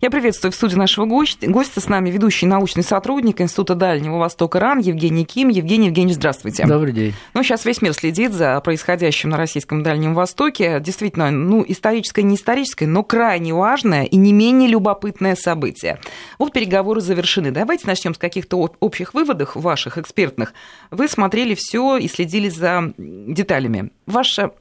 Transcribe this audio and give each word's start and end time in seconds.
Я 0.00 0.08
приветствую 0.10 0.50
в 0.50 0.54
студии 0.54 0.76
нашего 0.76 1.04
гостя, 1.04 1.46
гостя 1.46 1.78
с 1.78 1.86
нами 1.86 2.08
ведущий 2.08 2.46
научный 2.46 2.82
сотрудник 2.82 3.42
Института 3.42 3.74
Дальнего 3.74 4.16
Востока 4.16 4.58
РАН 4.58 4.78
Евгений 4.78 5.26
Ким. 5.26 5.50
Евгений 5.50 5.88
Евгеньевич, 5.88 6.16
здравствуйте. 6.16 6.64
Добрый 6.64 6.94
день. 6.94 7.12
Ну, 7.34 7.42
сейчас 7.42 7.66
весь 7.66 7.82
мир 7.82 7.92
следит 7.92 8.32
за 8.32 8.58
происходящим 8.62 9.28
на 9.28 9.36
российском 9.36 9.82
Дальнем 9.82 10.14
Востоке. 10.14 10.80
Действительно, 10.80 11.30
ну, 11.30 11.62
историческое, 11.68 12.22
не 12.22 12.36
историческое, 12.36 12.86
но 12.86 13.04
крайне 13.04 13.52
важное 13.52 14.04
и 14.04 14.16
не 14.16 14.32
менее 14.32 14.70
любопытное 14.70 15.36
событие. 15.36 16.00
Вот 16.38 16.54
переговоры 16.54 17.02
завершены. 17.02 17.50
Давайте 17.50 17.86
начнем 17.86 18.14
с 18.14 18.18
каких-то 18.18 18.56
общих 18.80 19.12
выводов 19.12 19.54
ваших 19.54 19.98
экспертных. 19.98 20.54
Вы 20.90 21.08
смотрели 21.08 21.54
все 21.54 21.98
и 21.98 22.08
следили 22.08 22.48
за 22.48 22.94
деталями. 22.96 23.90
Ваше 24.06 24.52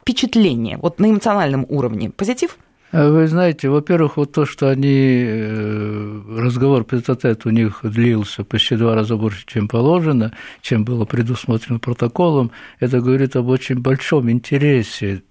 впечатление 0.00 0.78
вот 0.80 1.00
на 1.00 1.10
эмоциональном 1.10 1.66
уровне 1.68 2.10
позитив? 2.10 2.56
А 2.96 3.10
вы 3.10 3.28
знаете, 3.28 3.68
во-первых, 3.68 4.16
вот 4.16 4.32
то, 4.32 4.46
что 4.46 4.70
они, 4.70 5.22
э, 5.22 6.22
разговор 6.38 6.82
тет 6.84 7.44
у 7.44 7.50
них 7.50 7.80
длился 7.82 8.42
почти 8.42 8.76
два 8.76 8.94
раза 8.94 9.16
больше, 9.16 9.44
чем 9.44 9.68
положено, 9.68 10.32
чем 10.62 10.82
было 10.82 11.04
предусмотрено 11.04 11.78
протоколом, 11.78 12.52
это 12.80 13.02
говорит 13.02 13.36
об 13.36 13.48
очень 13.48 13.80
большом 13.80 14.30
интересе 14.30 15.22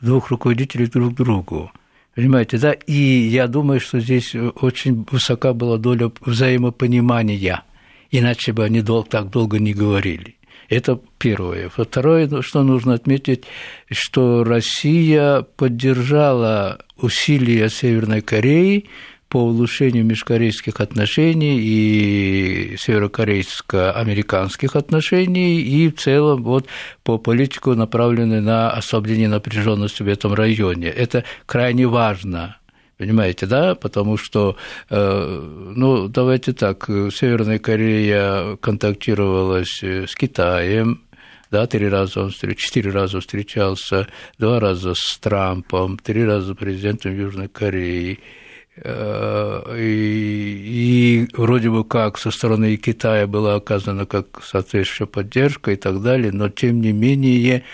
двух 0.00 0.30
руководителей 0.30 0.88
друг 0.88 1.14
к 1.14 1.16
другу. 1.18 1.70
Понимаете, 2.16 2.58
да? 2.58 2.72
И 2.72 2.92
я 2.92 3.46
думаю, 3.46 3.78
что 3.78 4.00
здесь 4.00 4.34
очень 4.34 5.06
высока 5.08 5.52
была 5.52 5.78
доля 5.78 6.10
взаимопонимания, 6.22 7.62
иначе 8.10 8.52
бы 8.52 8.64
они 8.64 8.82
так 8.82 9.30
долго 9.30 9.60
не 9.60 9.74
говорили. 9.74 10.34
Это 10.68 11.00
первое. 11.18 11.68
Второе, 11.68 12.28
что 12.42 12.62
нужно 12.62 12.94
отметить, 12.94 13.44
что 13.90 14.44
Россия 14.44 15.42
поддержала 15.42 16.78
усилия 16.96 17.68
Северной 17.68 18.20
Кореи 18.20 18.88
по 19.28 19.38
улучшению 19.44 20.04
межкорейских 20.04 20.78
отношений 20.80 21.58
и 21.58 22.76
северокорейско-американских 22.78 24.76
отношений, 24.76 25.60
и 25.62 25.88
в 25.88 25.94
целом 25.96 26.42
вот 26.42 26.66
по 27.02 27.16
политику, 27.16 27.74
направленной 27.74 28.42
на 28.42 28.70
ослабление 28.70 29.28
напряженности 29.28 30.02
в 30.02 30.08
этом 30.08 30.34
районе. 30.34 30.88
Это 30.88 31.24
крайне 31.46 31.86
важно 31.86 32.58
Понимаете, 32.98 33.46
да? 33.46 33.74
Потому 33.74 34.16
что, 34.16 34.56
э, 34.90 35.72
ну, 35.74 36.08
давайте 36.08 36.52
так, 36.52 36.86
Северная 36.86 37.58
Корея 37.58 38.56
контактировалась 38.56 39.82
с 39.82 40.14
Китаем, 40.14 41.02
да, 41.52 41.66
три 41.66 41.86
раза 41.86 42.22
он 42.22 42.30
четыре 42.30 42.90
раза 42.90 43.20
встречался, 43.20 44.08
два 44.38 44.58
раза 44.58 44.94
с 44.96 45.18
Трампом, 45.18 45.98
три 45.98 46.24
раза 46.24 46.54
с 46.54 46.56
президентом 46.56 47.14
Южной 47.14 47.48
Кореи. 47.48 48.20
Э, 48.76 49.76
и, 49.78 51.26
и 51.26 51.28
вроде 51.34 51.68
бы 51.68 51.84
как 51.84 52.16
со 52.16 52.30
стороны 52.30 52.74
Китая 52.76 53.26
была 53.26 53.56
оказана 53.56 54.06
как 54.06 54.42
соответствующая 54.42 55.06
поддержка 55.06 55.72
и 55.72 55.76
так 55.76 56.00
далее, 56.00 56.32
но 56.32 56.48
тем 56.48 56.80
не 56.80 56.92
менее 56.92 57.64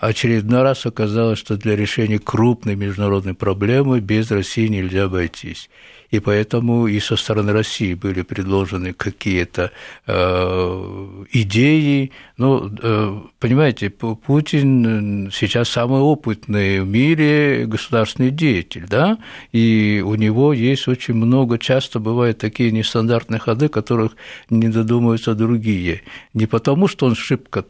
очередной 0.00 0.62
раз 0.62 0.86
оказалось, 0.86 1.38
что 1.38 1.56
для 1.56 1.76
решения 1.76 2.18
крупной 2.18 2.76
международной 2.76 3.34
проблемы 3.34 4.00
без 4.00 4.30
России 4.30 4.68
нельзя 4.68 5.04
обойтись. 5.04 5.68
И 6.10 6.20
поэтому 6.20 6.86
и 6.86 7.00
со 7.00 7.16
стороны 7.16 7.52
России 7.52 7.92
были 7.92 8.22
предложены 8.22 8.94
какие-то 8.94 9.72
э, 10.06 11.24
идеи. 11.32 12.12
Ну, 12.38 12.70
э, 12.82 13.20
понимаете, 13.38 13.90
Путин 13.90 15.30
сейчас 15.30 15.68
самый 15.68 16.00
опытный 16.00 16.80
в 16.80 16.88
мире 16.88 17.66
государственный 17.66 18.30
деятель, 18.30 18.86
да, 18.88 19.18
и 19.52 20.02
у 20.04 20.14
него 20.14 20.54
есть 20.54 20.88
очень 20.88 21.14
много, 21.14 21.58
часто 21.58 21.98
бывают 21.98 22.38
такие 22.38 22.72
нестандартные 22.72 23.38
ходы, 23.38 23.68
которых 23.68 24.16
не 24.48 24.68
додумываются 24.68 25.34
другие. 25.34 26.02
Не 26.32 26.46
потому, 26.46 26.88
что 26.88 27.04
он 27.04 27.16
шибко 27.16 27.66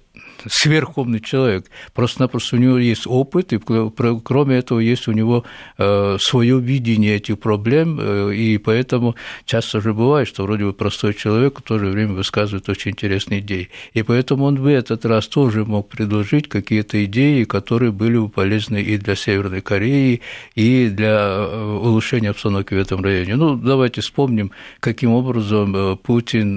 сверхумный 0.46 1.20
человек. 1.20 1.66
Просто-напросто 1.94 2.56
у 2.56 2.58
него 2.58 2.78
есть 2.78 3.06
опыт, 3.06 3.52
и 3.52 3.58
кроме 3.58 4.56
этого 4.56 4.80
есть 4.80 5.08
у 5.08 5.12
него 5.12 5.44
э, 5.78 6.16
свое 6.20 6.60
видение 6.60 7.16
этих 7.16 7.38
проблем, 7.38 7.98
э, 8.00 8.34
и 8.34 8.58
поэтому 8.58 9.14
часто 9.44 9.80
же 9.80 9.94
бывает, 9.94 10.28
что 10.28 10.44
вроде 10.44 10.64
бы 10.64 10.72
простой 10.72 11.14
человек 11.14 11.60
в 11.60 11.62
то 11.62 11.78
же 11.78 11.86
время 11.86 12.14
высказывает 12.14 12.68
очень 12.68 12.92
интересные 12.92 13.40
идеи. 13.40 13.68
И 13.94 14.02
поэтому 14.02 14.44
он 14.44 14.56
в 14.56 14.66
этот 14.66 15.04
раз 15.04 15.28
тоже 15.28 15.64
мог 15.64 15.88
предложить 15.88 16.48
какие-то 16.48 17.04
идеи, 17.04 17.44
которые 17.44 17.92
были 17.92 18.18
бы 18.18 18.28
полезны 18.28 18.82
и 18.82 18.96
для 18.96 19.16
Северной 19.16 19.60
Кореи, 19.60 20.20
и 20.54 20.88
для 20.88 21.18
э, 21.18 21.78
улучшения 21.82 22.30
обстановки 22.30 22.74
в 22.74 22.78
этом 22.78 23.02
районе. 23.02 23.36
Ну, 23.36 23.56
давайте 23.56 24.00
вспомним, 24.00 24.50
каким 24.80 25.12
образом 25.12 25.98
Путин 25.98 26.56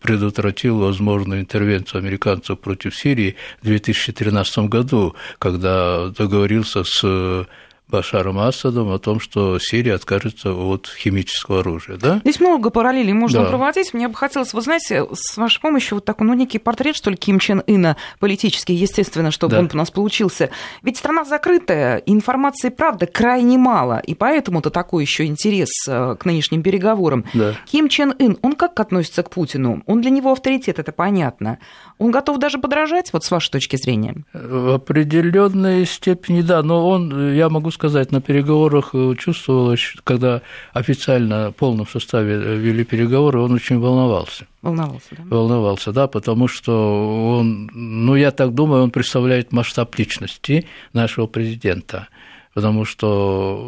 предотвратил 0.00 0.78
возможную 0.78 1.40
интервенцию 1.40 2.00
американцев 2.00 2.58
против 2.58 2.73
в 2.82 2.96
Сирии 2.96 3.36
в 3.60 3.64
2013 3.64 4.68
году, 4.68 5.14
когда 5.38 6.08
договорился 6.08 6.84
с 6.84 7.46
Башаром 7.86 8.38
Асадом 8.38 8.90
о 8.90 8.98
том, 8.98 9.20
что 9.20 9.58
Сирия 9.58 9.94
откажется 9.94 10.54
от 10.54 10.88
химического 10.88 11.60
оружия. 11.60 11.98
Да? 11.98 12.20
Здесь 12.24 12.40
много 12.40 12.70
параллелей 12.70 13.12
можно 13.12 13.42
да. 13.42 13.48
проводить. 13.50 13.92
Мне 13.92 14.08
бы 14.08 14.14
хотелось, 14.14 14.54
вы 14.54 14.62
знаете, 14.62 15.06
с 15.12 15.36
вашей 15.36 15.60
помощью 15.60 15.96
вот 15.96 16.04
такой, 16.04 16.26
ну, 16.26 16.32
некий 16.32 16.58
портрет, 16.58 16.96
что 16.96 17.10
ли, 17.10 17.16
Ким 17.16 17.38
Чен 17.38 17.62
Ына, 17.66 17.96
политический, 18.20 18.74
естественно, 18.74 19.30
чтобы 19.30 19.52
да. 19.52 19.58
он 19.60 19.70
у 19.72 19.76
нас 19.76 19.90
получился. 19.90 20.48
Ведь 20.82 20.96
страна 20.96 21.24
закрытая, 21.24 21.98
информации, 21.98 22.70
правда, 22.70 23.06
крайне 23.06 23.58
мало, 23.58 23.98
и 23.98 24.14
поэтому-то 24.14 24.70
такой 24.70 25.04
еще 25.04 25.26
интерес 25.26 25.68
э, 25.86 26.16
к 26.18 26.24
нынешним 26.24 26.62
переговорам. 26.62 27.26
Да. 27.34 27.54
Ким 27.66 27.90
Чен 27.90 28.14
Ын, 28.18 28.38
он 28.40 28.54
как 28.54 28.80
относится 28.80 29.22
к 29.22 29.30
Путину? 29.30 29.82
Он 29.84 30.00
для 30.00 30.10
него 30.10 30.32
авторитет, 30.32 30.78
это 30.78 30.92
понятно. 30.92 31.58
Он 31.98 32.10
готов 32.10 32.38
даже 32.38 32.58
подражать, 32.58 33.12
вот 33.12 33.24
с 33.24 33.30
вашей 33.30 33.50
точки 33.50 33.76
зрения? 33.76 34.24
В 34.32 34.74
определенной 34.74 35.84
степени, 35.84 36.40
да, 36.40 36.62
но 36.62 36.88
он, 36.88 37.34
я 37.34 37.50
могу 37.50 37.70
сказать, 37.74 38.12
на 38.12 38.20
переговорах 38.20 38.90
э, 38.94 39.14
чувствовалось, 39.18 39.94
когда 40.04 40.40
официально 40.72 41.50
в 41.50 41.54
полном 41.54 41.86
составе 41.86 42.34
э, 42.34 42.56
вели 42.56 42.84
переговоры, 42.84 43.40
он 43.40 43.52
очень 43.52 43.78
волновался. 43.78 44.46
Волновался, 44.62 45.08
да? 45.10 45.24
Волновался, 45.24 45.92
да, 45.92 46.06
потому 46.06 46.48
что 46.48 47.38
он, 47.38 47.70
ну, 47.74 48.16
я 48.16 48.30
так 48.30 48.54
думаю, 48.54 48.84
он 48.84 48.90
представляет 48.90 49.52
масштаб 49.52 49.94
личности 49.98 50.66
нашего 50.92 51.26
президента 51.26 52.08
потому 52.54 52.84
что 52.84 53.58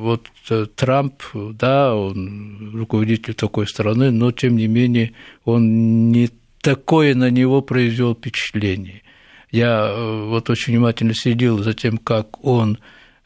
вот 0.00 0.28
э, 0.50 0.66
Трамп, 0.74 1.14
да, 1.34 1.96
он 1.96 2.70
руководитель 2.72 3.34
такой 3.34 3.66
страны, 3.66 4.12
но 4.12 4.30
тем 4.30 4.56
не 4.56 4.68
менее 4.68 5.12
он 5.44 6.10
не 6.10 6.30
такое 6.60 7.14
на 7.14 7.28
него 7.30 7.60
произвел 7.60 8.14
впечатление. 8.14 9.02
Я 9.50 9.94
вот 9.96 10.50
очень 10.50 10.74
внимательно 10.74 11.14
следил 11.14 11.62
за 11.62 11.72
тем, 11.74 11.98
как 11.98 12.44
он 12.44 12.78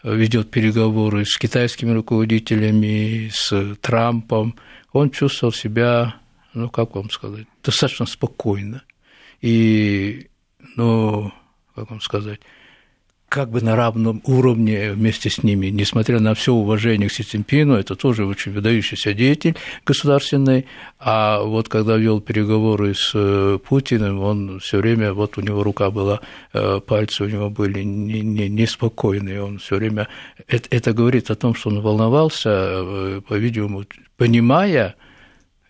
ведет 0.03 0.51
переговоры 0.51 1.25
с 1.25 1.37
китайскими 1.37 1.93
руководителями, 1.93 3.31
с 3.33 3.77
Трампом, 3.81 4.57
он 4.93 5.11
чувствовал 5.11 5.53
себя, 5.53 6.17
ну, 6.55 6.69
как 6.69 6.95
вам 6.95 7.11
сказать, 7.11 7.47
достаточно 7.63 8.07
спокойно. 8.07 8.83
И, 9.41 10.29
ну, 10.77 11.33
как 11.75 11.91
вам 11.91 12.01
сказать, 12.01 12.41
как 13.33 13.49
бы 13.49 13.63
на 13.63 13.77
равном 13.77 14.21
уровне 14.27 14.93
вместе 14.93 15.31
с 15.31 15.43
ними, 15.43 15.69
несмотря 15.69 16.21
на 16.21 16.35
все 16.35 16.53
уважение 16.53 17.09
к 17.09 17.13
Си 17.13 17.23
Цзиньпину, 17.23 17.73
это 17.73 17.97
тоже 17.97 18.27
очень 18.27 18.53
выдающийся 18.53 19.15
деятель 19.15 19.57
государственный, 19.87 20.67
а 20.99 21.43
вот 21.43 21.71
когда 21.71 21.97
вел 21.97 22.21
переговоры 22.21 22.95
с 22.95 23.13
э, 23.15 23.59
Путиным, 23.67 24.21
он 24.21 24.61
все 24.61 24.77
время, 24.77 25.15
вот 25.15 25.39
у 25.39 25.41
него 25.41 25.63
рука 25.63 25.91
была, 25.91 26.21
э, 26.53 26.81
пальцы 26.87 27.25
у 27.25 27.27
него 27.27 27.49
были 27.49 27.83
неспокойные, 27.83 29.35
не, 29.37 29.41
не 29.41 29.43
он 29.43 29.59
все 29.61 29.77
время, 29.77 30.09
это, 30.47 30.69
это 30.71 30.93
говорит 30.93 31.31
о 31.31 31.35
том, 31.35 31.55
что 31.55 31.71
он 31.71 31.81
волновался, 31.81 32.51
э, 32.51 33.21
по-видимому, 33.27 33.87
понимая, 34.19 34.95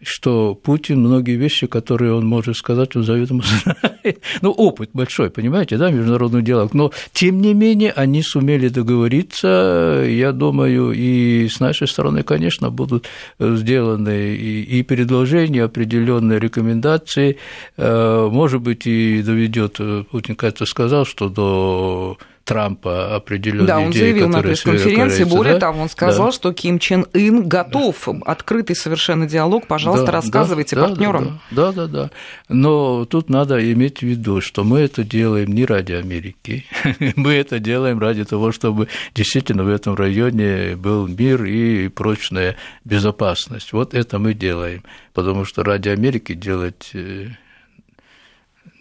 что 0.02 0.54
Путин 0.54 1.00
многие 1.00 1.36
вещи, 1.36 1.66
которые 1.66 2.12
он 2.14 2.26
может 2.26 2.56
сказать, 2.56 2.96
он 2.96 3.04
заведомо 3.04 3.42
знает. 3.42 4.20
Ну, 4.40 4.50
опыт 4.50 4.90
большой, 4.92 5.30
понимаете, 5.30 5.76
да, 5.76 5.90
международных 5.90 6.44
диалог. 6.44 6.74
Но, 6.74 6.90
тем 7.12 7.40
не 7.40 7.54
менее, 7.54 7.92
они 7.92 8.22
сумели 8.22 8.68
договориться, 8.68 10.04
я 10.06 10.32
думаю, 10.32 10.92
и 10.92 11.48
с 11.48 11.60
нашей 11.60 11.86
стороны, 11.86 12.22
конечно, 12.22 12.70
будут 12.70 13.08
сделаны 13.38 14.34
и 14.36 14.82
предложения, 14.82 15.64
определенные 15.64 16.38
рекомендации. 16.38 17.38
Э, 17.76 18.28
может 18.30 18.60
быть, 18.60 18.86
и 18.86 19.22
доведет, 19.22 19.78
Путин, 20.10 20.34
кажется, 20.34 20.66
сказал, 20.66 21.04
что 21.04 21.28
до 21.28 22.18
Трампа 22.44 23.14
определенные 23.14 23.66
Да, 23.66 23.78
он 23.78 23.90
идеи, 23.92 24.00
заявил 24.00 24.28
на 24.28 24.42
пресс-конференции, 24.42 25.24
более 25.24 25.54
да? 25.54 25.60
того, 25.60 25.82
он 25.82 25.88
сказал, 25.88 26.26
да. 26.26 26.32
что 26.32 26.52
Ким 26.52 26.78
Чен 26.78 27.06
Ын 27.14 27.48
готов, 27.48 27.96
да. 28.06 28.18
открытый 28.26 28.74
совершенно 28.74 29.26
диалог, 29.26 29.66
пожалуйста, 29.66 30.06
да, 30.06 30.12
рассказывайте 30.12 30.76
да, 30.76 30.88
партнерам. 30.88 31.40
Да, 31.50 31.72
да, 31.72 31.86
да, 31.86 31.86
да. 31.86 32.10
Но 32.48 33.04
тут 33.04 33.30
надо 33.30 33.72
иметь 33.72 34.00
в 34.00 34.02
виду, 34.02 34.40
что 34.40 34.64
мы 34.64 34.80
это 34.80 35.04
делаем 35.04 35.52
не 35.52 35.64
ради 35.64 35.92
Америки, 35.92 36.64
мы 37.16 37.34
это 37.34 37.58
делаем 37.58 37.98
ради 37.98 38.24
того, 38.24 38.50
чтобы 38.50 38.88
действительно 39.14 39.62
в 39.62 39.68
этом 39.68 39.94
районе 39.94 40.76
был 40.76 41.06
мир 41.06 41.44
и 41.44 41.88
прочная 41.88 42.56
безопасность. 42.84 43.72
Вот 43.72 43.94
это 43.94 44.18
мы 44.18 44.34
делаем, 44.34 44.82
потому 45.14 45.44
что 45.44 45.62
ради 45.62 45.88
Америки 45.88 46.34
делать 46.34 46.90
э, 46.94 47.28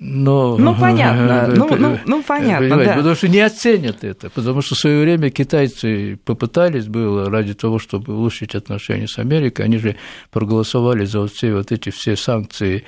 но, 0.03 0.57
ну, 0.57 0.73
понятно, 0.73 1.53
ну, 1.55 1.75
ну, 1.77 1.99
ну 2.07 2.23
понятно, 2.23 2.83
да. 2.83 2.95
Потому 2.95 3.13
что 3.13 3.27
не 3.27 3.39
оценят 3.39 4.03
это, 4.03 4.31
потому 4.31 4.63
что 4.63 4.73
в 4.73 4.79
свое 4.79 5.03
время 5.03 5.29
китайцы 5.29 6.19
попытались 6.25 6.87
было 6.87 7.29
ради 7.29 7.53
того, 7.53 7.77
чтобы 7.77 8.15
улучшить 8.15 8.55
отношения 8.55 9.07
с 9.07 9.19
Америкой, 9.19 9.65
они 9.65 9.77
же 9.77 9.97
проголосовали 10.31 11.05
за 11.05 11.19
вот 11.19 11.31
все 11.31 11.53
вот 11.53 11.71
эти 11.71 11.91
все 11.91 12.15
санкции 12.15 12.83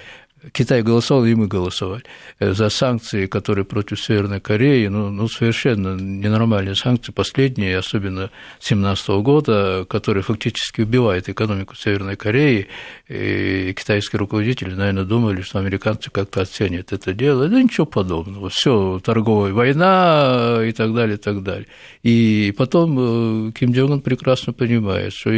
Китай 0.51 0.81
голосовал, 0.81 1.25
и 1.25 1.34
мы 1.36 1.48
голосовали. 1.48 2.04
Э, 2.40 2.54
за 2.54 2.69
санкции, 2.69 3.28
которые 3.28 3.66
против 3.66 4.01
Северной 4.01 4.42
Кореи, 4.42 4.88
ну, 4.88 5.10
ну 5.10 5.28
совершенно 5.28 5.95
ненормальные 5.95 6.75
санкции, 6.75 7.12
последние, 7.12 7.78
особенно 7.78 8.30
2017 8.60 9.10
года, 9.22 9.86
которые 9.90 10.24
фактически 10.24 10.81
убивают 10.81 11.30
экономику 11.30 11.75
Северной 11.75 12.18
Кореи, 12.18 12.68
и 13.07 13.74
китайские 13.78 14.19
руководители, 14.19 14.74
наверное, 14.74 15.06
думали, 15.06 15.42
что 15.42 15.60
американцы 15.60 16.12
как-то 16.12 16.42
оценят 16.42 16.92
это 16.92 17.13
дело, 17.13 17.48
да 17.48 17.62
ничего 17.62 17.86
подобного, 17.86 18.50
все 18.50 19.00
торговая 19.04 19.54
война 19.54 20.60
и 20.66 20.72
так 20.74 20.94
далее, 20.94 21.16
и 21.16 21.19
так 21.19 21.44
далее. 21.44 21.68
И 22.04 22.54
потом 22.57 23.50
э, 23.50 23.51
Ким 23.54 23.72
Джong 23.72 23.94
Un 23.94 24.01
прекрасно 24.01 24.51
понимает, 24.51 25.13
что 25.13 25.31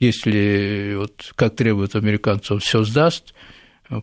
если, 0.00 0.94
вот, 0.96 1.32
как 1.34 1.56
требуют 1.56 1.94
американцев, 1.94 2.52
он 2.52 2.60
все 2.60 2.84
сдаст, 2.84 3.34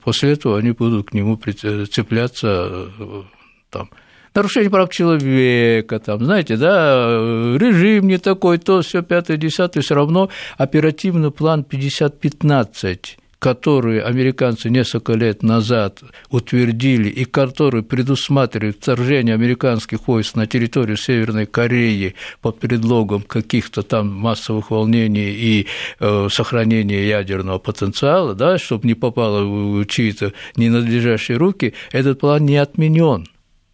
после 0.03 0.33
этого 0.33 0.57
они 0.57 0.71
будут 0.71 1.09
к 1.09 1.13
нему 1.13 1.38
цепляться 1.38 2.89
э, 3.00 3.21
там, 3.69 3.89
нарушение 4.33 4.69
прав 4.69 4.89
человека, 4.89 6.00
там, 6.00 6.24
знаете, 6.24 6.57
да, 6.57 7.18
режим 7.57 8.07
не 8.07 8.18
такой, 8.18 8.57
то 8.57 8.81
все 8.81 9.01
пятое, 9.01 9.38
десятое, 9.38 9.83
все 9.83 9.95
равно 9.95 10.30
оперативный 10.57 11.31
план 11.31 11.65
50-15 11.69 13.18
которые 13.44 14.01
американцы 14.01 14.69
несколько 14.69 15.16
лет 15.16 15.44
назад 15.44 16.01
утвердили 16.30 17.10
и 17.10 17.25
которые 17.25 17.84
предусматривают 17.84 18.78
вторжение 18.78 19.36
американских 19.36 20.07
войск 20.07 20.38
на 20.38 20.48
территорию 20.48 20.95
Северной 20.95 21.45
Кореи 21.45 22.16
под 22.42 22.60
предлогом 22.60 23.22
каких-то 23.22 23.84
там 23.84 24.07
массовых 24.07 24.72
волнений 24.72 25.31
и 25.31 25.68
э, 26.00 26.28
сохранения 26.31 27.06
ядерного 27.06 27.57
потенциала, 27.60 28.34
да, 28.34 28.57
чтобы 28.57 28.88
не 28.88 28.94
попало 28.94 29.44
в 29.44 29.86
чьи-то 29.88 30.31
ненадлежащие 30.56 31.36
руки, 31.36 31.74
этот 31.92 32.22
план 32.22 32.45
не 32.45 32.56
отменен, 32.56 33.28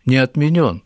не 0.04 0.18
отменен. 0.18 0.82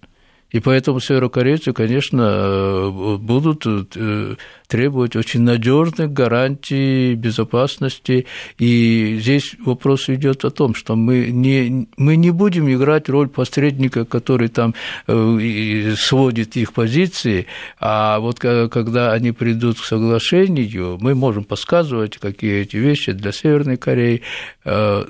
И 0.53 0.59
поэтому 0.59 1.00
северокорейцы, 1.00 1.73
конечно, 1.73 2.21
э, 2.21 3.17
будут 3.17 3.65
э, 3.65 4.35
требовать 4.67 5.15
очень 5.15 5.41
надежных 5.41 6.13
гарантий 6.13 7.15
безопасности. 7.15 8.27
И 8.59 9.17
здесь 9.19 9.55
вопрос 9.65 10.09
идет 10.09 10.45
о 10.45 10.51
том, 10.51 10.75
что 10.75 10.95
мы 10.95 11.31
не, 11.31 11.88
мы 11.97 12.15
не 12.15 12.29
будем 12.29 12.71
играть 12.71 13.09
роль 13.09 13.29
посредника, 13.29 14.05
который 14.05 14.47
там 14.50 14.75
э, 15.07 15.95
сводит 15.97 16.56
их 16.56 16.73
позиции, 16.73 17.47
а 17.79 18.19
вот 18.19 18.39
когда 18.39 19.11
они 19.11 19.31
придут 19.31 19.79
к 19.79 19.83
соглашению, 19.83 20.99
мы 21.01 21.15
можем 21.15 21.45
подсказывать, 21.45 22.17
какие 22.17 22.61
эти 22.61 22.77
вещи 22.77 23.11
для 23.11 23.31
Северной 23.31 23.77
Кореи 23.77 24.21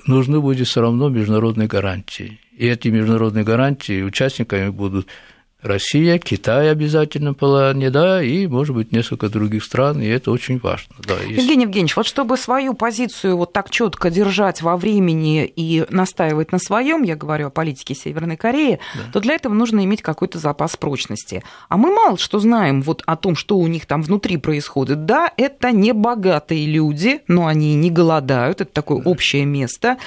нужны 0.07 0.39
будет 0.39 0.67
все 0.67 0.81
равно 0.81 1.09
международные 1.09 1.67
гарантии. 1.67 2.39
И 2.57 2.67
эти 2.67 2.87
международные 2.89 3.43
гарантии 3.43 4.03
участниками 4.03 4.69
будут 4.69 5.07
Россия, 5.63 6.19
Китай 6.19 6.69
обязательно 6.69 7.33
плане, 7.33 7.89
да, 7.89 8.21
и, 8.21 8.47
может 8.47 8.75
быть, 8.75 8.91
несколько 8.91 9.29
других 9.29 9.63
стран, 9.63 10.01
и 10.01 10.07
это 10.07 10.29
очень 10.29 10.59
важно. 10.59 10.95
Да, 11.07 11.15
если... 11.21 11.41
Евгений 11.41 11.63
Евгеньевич, 11.63 11.95
вот 11.95 12.05
чтобы 12.05 12.35
свою 12.35 12.73
позицию 12.73 13.37
вот 13.37 13.53
так 13.53 13.69
четко 13.69 14.09
держать 14.09 14.61
во 14.61 14.75
времени 14.75 15.45
и 15.45 15.85
настаивать 15.89 16.51
на 16.51 16.59
своем, 16.59 17.03
я 17.03 17.15
говорю 17.15 17.47
о 17.47 17.49
политике 17.49 17.95
Северной 17.95 18.35
Кореи, 18.35 18.79
да. 18.93 19.01
то 19.13 19.19
для 19.21 19.35
этого 19.35 19.53
нужно 19.53 19.83
иметь 19.85 20.01
какой-то 20.01 20.37
запас 20.37 20.75
прочности. 20.75 21.43
А 21.69 21.77
мы 21.77 21.93
мало 21.93 22.17
что 22.17 22.39
знаем 22.39 22.81
вот 22.81 23.01
о 23.05 23.15
том, 23.15 23.35
что 23.35 23.57
у 23.57 23.67
них 23.67 23.85
там 23.85 24.01
внутри 24.01 24.35
происходит. 24.35 25.05
Да, 25.05 25.31
это 25.37 25.71
не 25.71 25.93
богатые 25.93 26.65
люди, 26.65 27.21
но 27.29 27.47
они 27.47 27.73
не 27.75 27.89
голодают, 27.89 28.59
это 28.59 28.71
такое 28.71 29.01
да. 29.01 29.09
общее 29.09 29.45
место 29.45 29.97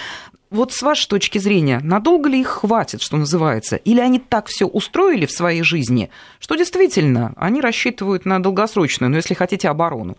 вот 0.50 0.72
с 0.72 0.82
вашей 0.82 1.08
точки 1.08 1.38
зрения, 1.38 1.80
надолго 1.82 2.28
ли 2.28 2.40
их 2.40 2.48
хватит, 2.48 3.02
что 3.02 3.16
называется? 3.16 3.76
Или 3.76 4.00
они 4.00 4.18
так 4.18 4.46
все 4.46 4.66
устроили 4.66 5.26
в 5.26 5.32
своей 5.32 5.62
жизни, 5.62 6.10
что 6.38 6.54
действительно 6.54 7.32
они 7.36 7.60
рассчитывают 7.60 8.24
на 8.24 8.42
долгосрочную, 8.42 9.10
ну, 9.10 9.16
если 9.16 9.34
хотите, 9.34 9.68
оборону? 9.68 10.16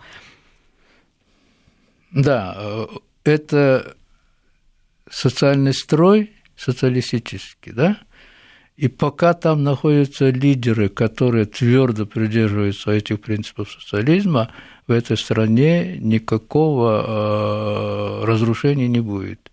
Да, 2.11 2.55
э, 2.57 2.87
это 3.23 3.95
социальный 5.09 5.73
строй 5.73 6.33
социалистический, 6.55 7.71
да? 7.71 7.97
И 8.75 8.89
пока 8.89 9.33
там 9.33 9.63
находятся 9.63 10.29
лидеры, 10.29 10.89
которые 10.89 11.45
твердо 11.45 12.05
придерживаются 12.05 12.91
этих 12.91 13.21
принципов 13.21 13.71
социализма, 13.71 14.51
в 14.85 14.91
этой 14.91 15.17
стране 15.17 15.97
никакого 15.97 18.21
э, 18.21 18.25
разрушения 18.25 18.87
не 18.87 18.99
будет 18.99 19.46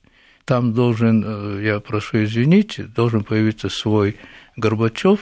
там 0.44 0.72
должен, 0.72 1.24
э, 1.26 1.64
я 1.64 1.80
прошу 1.80 2.24
извинить, 2.24 2.80
должен 2.94 3.24
появиться 3.24 3.68
свой 3.68 4.16
Горбачев, 4.56 5.20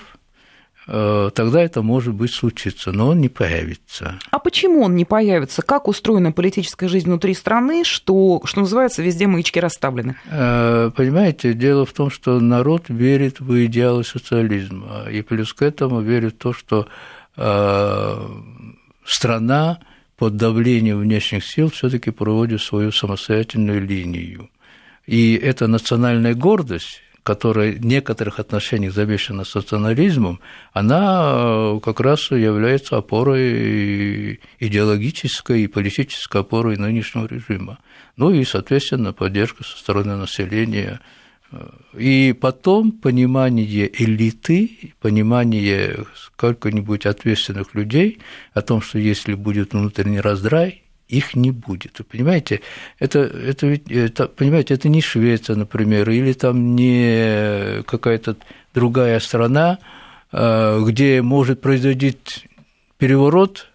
э, 0.88 1.30
тогда 1.34 1.62
это 1.62 1.82
может 1.82 2.14
быть 2.14 2.34
случиться, 2.34 2.92
но 2.92 3.08
он 3.08 3.20
не 3.20 3.28
появится. 3.28 4.18
А 4.30 4.38
почему 4.38 4.82
он 4.82 4.96
не 4.96 5.04
появится? 5.04 5.62
Как 5.62 5.86
устроена 5.86 6.32
политическая 6.32 6.88
жизнь 6.88 7.06
внутри 7.06 7.34
страны, 7.34 7.84
что, 7.84 8.40
что 8.44 8.60
называется, 8.60 9.02
везде 9.02 9.26
маячки 9.26 9.60
расставлены? 9.60 10.16
Э, 10.26 10.90
понимаете, 10.94 11.54
дело 11.54 11.86
в 11.86 11.92
том, 11.92 12.10
что 12.10 12.40
народ 12.40 12.84
верит 12.88 13.40
в 13.40 13.64
идеалы 13.64 14.04
социализма, 14.04 15.06
и 15.10 15.22
плюс 15.22 15.52
к 15.52 15.62
этому 15.62 16.00
верит 16.00 16.34
в 16.34 16.38
то, 16.38 16.52
что 16.52 16.88
страна 19.04 19.78
под 20.18 20.36
давлением 20.36 21.00
внешних 21.00 21.44
сил 21.44 21.70
все-таки 21.70 22.10
проводит 22.10 22.60
свою 22.60 22.92
самостоятельную 22.92 23.80
линию. 23.80 24.50
И 25.06 25.34
эта 25.34 25.66
национальная 25.66 26.34
гордость, 26.34 27.00
которая 27.22 27.72
в 27.72 27.84
некоторых 27.84 28.40
отношениях 28.40 28.92
замешана 28.92 29.44
с 29.44 29.54
национализмом, 29.54 30.40
она 30.72 31.32
э, 31.34 31.80
как 31.84 32.00
раз 32.00 32.30
является 32.30 32.96
опорой 32.96 34.40
идеологической 34.58 35.62
и 35.62 35.68
политической 35.68 36.40
опорой 36.40 36.76
нынешнего 36.76 37.26
режима. 37.26 37.78
Ну 38.16 38.30
и, 38.30 38.44
соответственно, 38.44 39.12
поддержка 39.12 39.64
со 39.64 39.78
стороны 39.78 40.16
населения. 40.16 41.00
И 41.94 42.34
потом 42.40 42.92
понимание 42.92 43.90
элиты, 44.02 44.94
понимание 45.00 46.06
сколько-нибудь 46.16 47.04
ответственных 47.04 47.74
людей 47.74 48.18
о 48.54 48.62
том, 48.62 48.80
что 48.80 48.98
если 48.98 49.34
будет 49.34 49.74
внутренний 49.74 50.20
раздрай, 50.20 50.81
их 51.08 51.34
не 51.34 51.50
будет. 51.50 51.98
Вы 51.98 52.04
понимаете, 52.04 52.60
это, 52.98 53.20
это 53.20 53.66
ведь, 53.66 53.90
это, 53.90 54.28
понимаете, 54.28 54.74
это 54.74 54.88
не 54.88 55.00
Швеция, 55.00 55.56
например, 55.56 56.08
или 56.10 56.32
там 56.32 56.74
не 56.74 57.82
какая-то 57.84 58.36
другая 58.74 59.20
страна, 59.20 59.78
а, 60.32 60.80
где 60.80 61.22
может 61.22 61.60
произойти 61.60 62.16
переворот, 62.96 63.68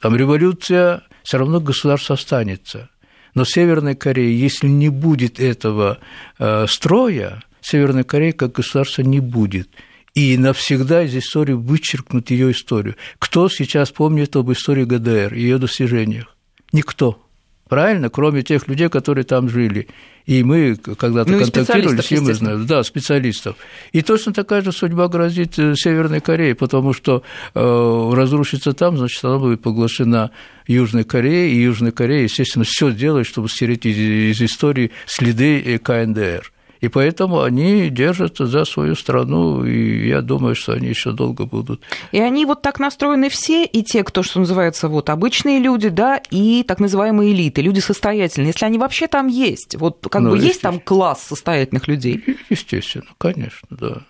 там 0.00 0.14
революция, 0.16 1.02
все 1.22 1.38
равно 1.38 1.60
государство 1.60 2.14
останется. 2.14 2.90
Но 3.34 3.44
Северная 3.44 3.94
Корея, 3.94 4.30
если 4.30 4.68
не 4.68 4.88
будет 4.88 5.40
этого 5.40 5.98
а, 6.38 6.66
строя, 6.66 7.42
Северная 7.60 8.04
Корея 8.04 8.32
как 8.32 8.52
государство 8.52 9.02
не 9.02 9.20
будет 9.20 9.68
и 10.14 10.36
навсегда 10.36 11.02
из 11.04 11.14
истории 11.16 11.52
вычеркнут 11.52 12.30
ее 12.30 12.52
историю. 12.52 12.96
Кто 13.18 13.48
сейчас 13.48 13.90
помнит 13.90 14.34
об 14.36 14.50
истории 14.52 14.84
ГДР, 14.84 15.34
ее 15.34 15.58
достижениях? 15.58 16.36
Никто. 16.72 17.22
Правильно, 17.68 18.08
кроме 18.08 18.42
тех 18.42 18.66
людей, 18.66 18.88
которые 18.88 19.24
там 19.24 19.48
жили. 19.48 19.88
И 20.24 20.42
мы 20.42 20.76
когда-то 20.76 21.32
ну, 21.32 21.38
контактировали 21.38 22.00
с 22.00 22.10
ними, 22.10 22.32
знаем, 22.32 22.66
да, 22.66 22.82
специалистов. 22.82 23.56
И 23.92 24.02
точно 24.02 24.32
такая 24.32 24.62
же 24.62 24.72
судьба 24.72 25.08
грозит 25.08 25.58
э, 25.58 25.74
Северной 25.74 26.20
Корее, 26.20 26.54
потому 26.54 26.92
что 26.92 27.22
э, 27.54 28.10
разрушится 28.14 28.72
там, 28.72 28.96
значит, 28.96 29.22
она 29.24 29.38
будет 29.38 29.62
поглощена 29.62 30.30
Южной 30.66 31.04
Кореей, 31.04 31.54
и 31.54 31.62
Южная 31.62 31.92
Корея, 31.92 32.22
естественно, 32.22 32.64
все 32.66 32.90
делает, 32.90 33.26
чтобы 33.26 33.48
стереть 33.48 33.86
из, 33.86 33.96
из 33.96 34.42
истории 34.42 34.90
следы 35.06 35.78
КНДР. 35.78 36.52
И 36.80 36.88
поэтому 36.88 37.42
они 37.42 37.90
держатся 37.90 38.46
за 38.46 38.64
свою 38.64 38.94
страну, 38.94 39.64
и 39.64 40.08
я 40.08 40.22
думаю, 40.22 40.54
что 40.54 40.72
они 40.72 40.88
еще 40.88 41.12
долго 41.12 41.44
будут. 41.44 41.82
И 42.12 42.20
они 42.20 42.46
вот 42.46 42.62
так 42.62 42.78
настроены 42.78 43.28
все, 43.28 43.64
и 43.64 43.82
те, 43.82 44.04
кто, 44.04 44.22
что 44.22 44.40
называется, 44.40 44.88
вот 44.88 45.10
обычные 45.10 45.58
люди, 45.58 45.88
да, 45.88 46.20
и 46.30 46.62
так 46.62 46.80
называемые 46.80 47.32
элиты, 47.32 47.62
люди 47.62 47.80
состоятельные, 47.80 48.48
если 48.48 48.66
они 48.66 48.78
вообще 48.78 49.08
там 49.08 49.26
есть, 49.26 49.76
вот 49.76 50.06
как 50.10 50.22
ну, 50.22 50.30
бы 50.30 50.38
есть 50.38 50.62
там 50.62 50.80
класс 50.80 51.22
состоятельных 51.22 51.88
людей? 51.88 52.24
Естественно, 52.50 53.06
конечно, 53.18 53.68
да. 53.70 54.02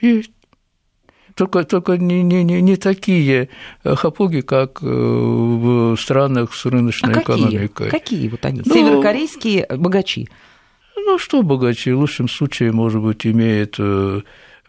Есть 0.00 0.30
только, 1.38 1.62
только 1.62 1.96
не, 1.96 2.24
не, 2.24 2.42
не, 2.42 2.60
не 2.60 2.76
такие 2.76 3.48
хапуги, 3.84 4.40
как 4.40 4.82
э, 4.82 4.86
в 4.86 5.96
странах 5.96 6.52
с 6.52 6.66
рыночной 6.66 7.14
а 7.14 7.22
экономикой. 7.22 7.90
Какие? 7.90 7.90
какие 7.90 8.28
вот 8.28 8.44
они? 8.44 8.62
Ну, 8.64 8.74
Северокорейские 8.74 9.66
богачи. 9.76 10.28
Ну, 11.04 11.18
что 11.18 11.42
богачи? 11.42 11.92
В 11.92 11.98
лучшем 11.98 12.28
случае, 12.28 12.72
может 12.72 13.00
быть, 13.00 13.26
имеет 13.26 13.76
э, 13.78 14.20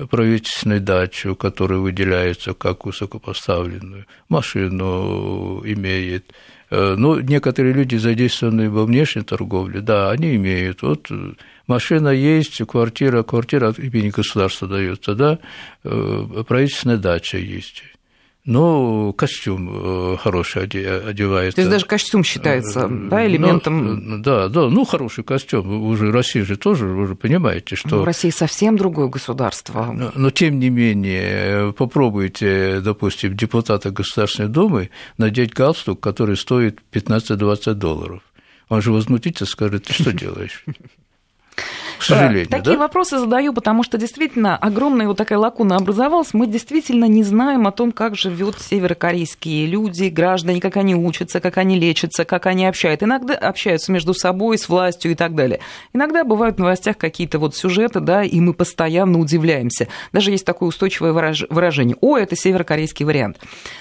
правительственную 0.09 0.81
дачу, 0.81 1.36
которая 1.36 1.79
выделяется 1.79 2.53
как 2.53 2.86
высокопоставленную, 2.86 4.05
машину 4.29 5.62
имеет. 5.65 6.31
Э, 6.69 6.95
ну, 6.98 7.19
некоторые 7.19 7.74
люди, 7.74 7.95
задействованные 7.95 8.69
во 8.69 8.86
внешней 8.86 9.24
торговле, 9.24 9.81
да, 9.81 10.12
они 10.12 10.36
имеют. 10.36 10.81
Вот 10.81 11.09
машина 11.67 12.09
есть, 12.09 12.65
квартира, 12.65 13.24
квартира 13.24 13.69
от 13.69 13.79
имени 13.79 14.09
государства 14.09 14.67
дается, 14.67 15.15
да, 15.15 15.39
э, 15.83 16.43
правительственная 16.48 16.98
дача 16.98 17.38
есть. 17.38 17.83
Ну, 18.46 19.13
костюм 19.13 20.13
э, 20.13 20.17
хороший 20.17 20.63
одевается. 20.63 21.55
То 21.55 21.62
есть 21.62 21.72
даже 21.72 21.86
костюм 21.86 22.24
считается, 22.24 22.88
э, 22.89 23.10
да, 23.10 23.27
элементом? 23.27 24.10
Ну, 24.10 24.17
да, 24.24 24.48
да, 24.48 24.69
ну, 24.69 24.86
хороший 24.86 25.24
костюм. 25.24 25.84
Уже 25.84 26.12
Россия 26.12 26.46
же 26.46 26.55
тоже, 26.55 26.88
вы 26.88 27.08
же 27.08 27.15
понимаете, 27.15 27.75
что... 27.75 27.98
Ну, 27.98 28.05
Россия 28.05 28.31
совсем 28.31 28.77
другое 28.77 29.08
государство. 29.08 29.91
Но, 29.91 30.12
но, 30.15 30.31
тем 30.31 30.58
не 30.58 30.69
менее, 30.69 31.74
попробуйте, 31.74 32.79
допустим, 32.79 33.36
депутата 33.36 33.91
Государственной 33.91 34.50
Думы 34.50 34.89
надеть 35.17 35.53
галстук, 35.53 36.00
который 36.00 36.38
стоит 36.38 36.79
15-20 36.93 37.74
долларов. 37.74 38.22
Он 38.69 38.81
же 38.81 38.91
возмутится, 38.91 39.46
скажет, 39.46 39.84
ты 39.86 39.93
что 39.93 40.13
делаешь? 40.13 40.63
К 42.00 42.03
сожалению. 42.03 42.48
Такие 42.48 42.75
да? 42.75 42.84
вопросы 42.84 43.20
задаю, 43.20 43.53
потому 43.53 43.84
что 43.84 43.98
действительно 43.98 44.58
огромная 44.58 45.08
вот 45.08 45.18
такая 45.18 45.38
лакуна 45.38 45.75
образовалась. 45.75 46.34
Мы 46.34 46.48
действительно 46.48 47.06
не 47.06 47.24
знаем 47.24 47.68
о 47.68 47.72
том, 47.72 47.91
как 47.91 48.15
живут 48.15 48.60
северокорейские 48.60 49.65
люди, 49.68 50.10
граждане, 50.10 50.62
как 50.62 50.77
они 50.77 50.96
учатся, 50.96 51.39
как 51.39 51.58
они 51.58 51.77
лечатся, 51.77 52.25
как 52.25 52.46
они 52.46 52.65
общаются. 52.65 53.06
Иногда 53.06 53.36
общаются 53.36 53.91
между 53.91 54.13
собой, 54.13 54.58
с 54.58 54.70
властью 54.70 55.12
и 55.12 55.15
так 55.15 55.36
далее. 55.36 55.60
Иногда 55.94 56.24
бывают 56.24 56.56
в 56.58 56.60
новостях 56.60 56.98
какие-то 56.98 57.39
вот 57.39 57.56
сюжеты, 57.56 58.00
да, 58.00 58.24
и 58.24 58.39
мы 58.39 58.53
постоянно 58.53 59.20
удивляемся. 59.20 59.88
Даже 60.12 60.32
есть 60.32 60.46
такое 60.46 60.70
устойчивое 60.70 61.12
выражение. 61.12 61.98
О, 62.01 62.18
это 62.18 62.36
северокорейский 62.36 63.06
вариант. 63.06 63.39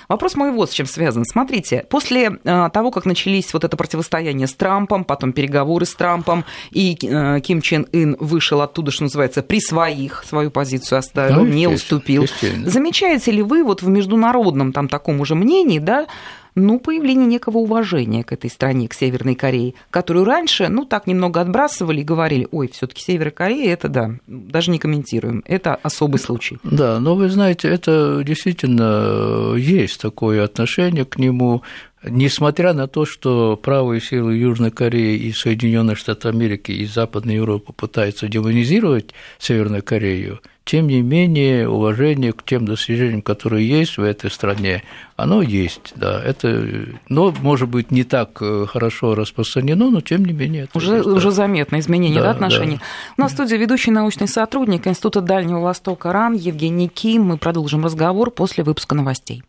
Вопрос 0.08 0.34
мой 0.36 0.50
вот 0.50 0.70
с 0.70 0.74
чем 0.74 0.86
связан. 0.86 1.24
Смотрите, 1.24 1.86
после 1.88 2.38
а, 2.44 2.70
того, 2.70 2.90
как 2.90 3.06
начались 3.06 3.52
вот 3.52 3.64
это 3.64 3.76
противостояние 3.76 4.46
с 4.46 4.54
Трампом, 4.54 5.04
потом 5.04 5.32
переговоры 5.32 5.86
с 5.86 5.94
Трампом, 5.94 6.44
и 6.70 6.96
э, 7.00 7.40
Ким 7.40 7.60
Чен 7.60 7.86
Ын 7.92 8.07
Путин 8.08 8.16
вышел 8.18 8.60
оттуда, 8.60 8.90
что 8.90 9.04
называется, 9.04 9.42
при 9.42 9.60
своих, 9.60 10.24
свою 10.26 10.50
позицию 10.50 10.98
оставил, 10.98 11.44
да, 11.44 11.50
не 11.50 11.66
уступил. 11.66 12.26
Замечаете 12.64 13.32
ли 13.32 13.42
вы 13.42 13.64
вот 13.64 13.82
в 13.82 13.88
международном 13.88 14.72
там 14.72 14.88
таком 14.88 15.20
уже 15.20 15.34
мнении, 15.34 15.78
да, 15.78 16.06
ну, 16.54 16.80
появление 16.80 17.26
некого 17.26 17.58
уважения 17.58 18.24
к 18.24 18.32
этой 18.32 18.50
стране, 18.50 18.88
к 18.88 18.94
Северной 18.94 19.36
Корее, 19.36 19.74
которую 19.90 20.24
раньше, 20.24 20.68
ну, 20.68 20.84
так 20.84 21.06
немного 21.06 21.40
отбрасывали 21.40 22.00
и 22.00 22.04
говорили, 22.04 22.48
ой, 22.50 22.68
все 22.72 22.86
таки 22.86 23.02
Северная 23.02 23.30
Корея, 23.30 23.72
это 23.72 23.88
да, 23.88 24.10
даже 24.26 24.70
не 24.70 24.78
комментируем, 24.78 25.44
это 25.46 25.76
особый 25.76 26.18
случай. 26.18 26.58
Да, 26.64 26.98
но 26.98 27.14
вы 27.14 27.28
знаете, 27.28 27.68
это 27.68 28.22
действительно 28.24 29.54
есть 29.56 30.00
такое 30.00 30.42
отношение 30.44 31.04
к 31.04 31.16
нему, 31.18 31.62
Несмотря 32.10 32.72
на 32.72 32.88
то, 32.88 33.04
что 33.04 33.56
правые 33.56 34.00
силы 34.00 34.34
Южной 34.34 34.70
Кореи 34.70 35.16
и 35.16 35.32
Соединенных 35.32 35.98
Штатов 35.98 36.32
Америки 36.32 36.72
и 36.72 36.86
Западной 36.86 37.36
Европы 37.36 37.72
пытаются 37.72 38.28
демонизировать 38.28 39.14
Северную 39.38 39.82
Корею, 39.82 40.40
тем 40.68 40.86
не 40.86 41.00
менее 41.00 41.66
уважение 41.66 42.34
к 42.34 42.42
тем 42.42 42.66
достижениям, 42.66 43.22
которые 43.22 43.66
есть 43.66 43.96
в 43.96 44.02
этой 44.02 44.30
стране, 44.30 44.82
оно 45.16 45.40
есть, 45.40 45.94
да. 45.96 46.22
Это, 46.22 46.62
но, 47.08 47.34
может 47.40 47.70
быть, 47.70 47.90
не 47.90 48.04
так 48.04 48.42
э, 48.42 48.66
хорошо 48.68 49.14
распространено, 49.14 49.90
но 49.90 50.02
тем 50.02 50.26
не 50.26 50.34
менее. 50.34 50.64
Это 50.64 50.76
уже, 50.76 50.96
есть, 50.96 51.06
уже 51.06 51.28
да. 51.28 51.34
заметно 51.34 51.78
изменение 51.78 52.20
да, 52.20 52.26
да, 52.26 52.30
отношений. 52.32 52.76
Да. 52.76 52.82
У 53.16 53.20
нас 53.22 53.30
в 53.30 53.34
студии 53.34 53.56
ведущий 53.56 53.90
научный 53.90 54.28
сотрудник 54.28 54.86
Института 54.86 55.22
Дальнего 55.22 55.60
Востока 55.60 56.12
РАН 56.12 56.34
Евгений 56.34 56.88
Ким. 56.88 57.22
Мы 57.22 57.38
продолжим 57.38 57.86
разговор 57.86 58.30
после 58.30 58.62
выпуска 58.62 58.94
новостей. 58.94 59.42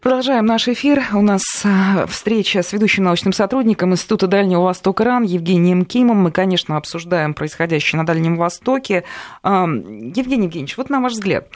Продолжаем 0.00 0.46
наш 0.46 0.68
эфир. 0.68 1.02
У 1.12 1.22
нас 1.22 1.42
а, 1.64 2.06
встреча 2.06 2.62
с 2.62 2.72
ведущим 2.72 3.02
научным 3.02 3.32
сотрудником 3.32 3.92
Института 3.92 4.28
Дальнего 4.28 4.60
Востока 4.60 5.02
РАН 5.02 5.24
Евгением 5.24 5.84
Кимом. 5.84 6.18
Мы, 6.18 6.30
конечно, 6.30 6.76
обсуждаем 6.76 7.34
происходящее 7.34 7.98
на 7.98 8.06
Дальнем 8.06 8.36
Востоке. 8.36 9.02
Евгений 9.42 10.44
Евгеньевич, 10.44 10.76
вот 10.76 10.88
на 10.88 11.00
ваш 11.00 11.14
взгляд, 11.14 11.48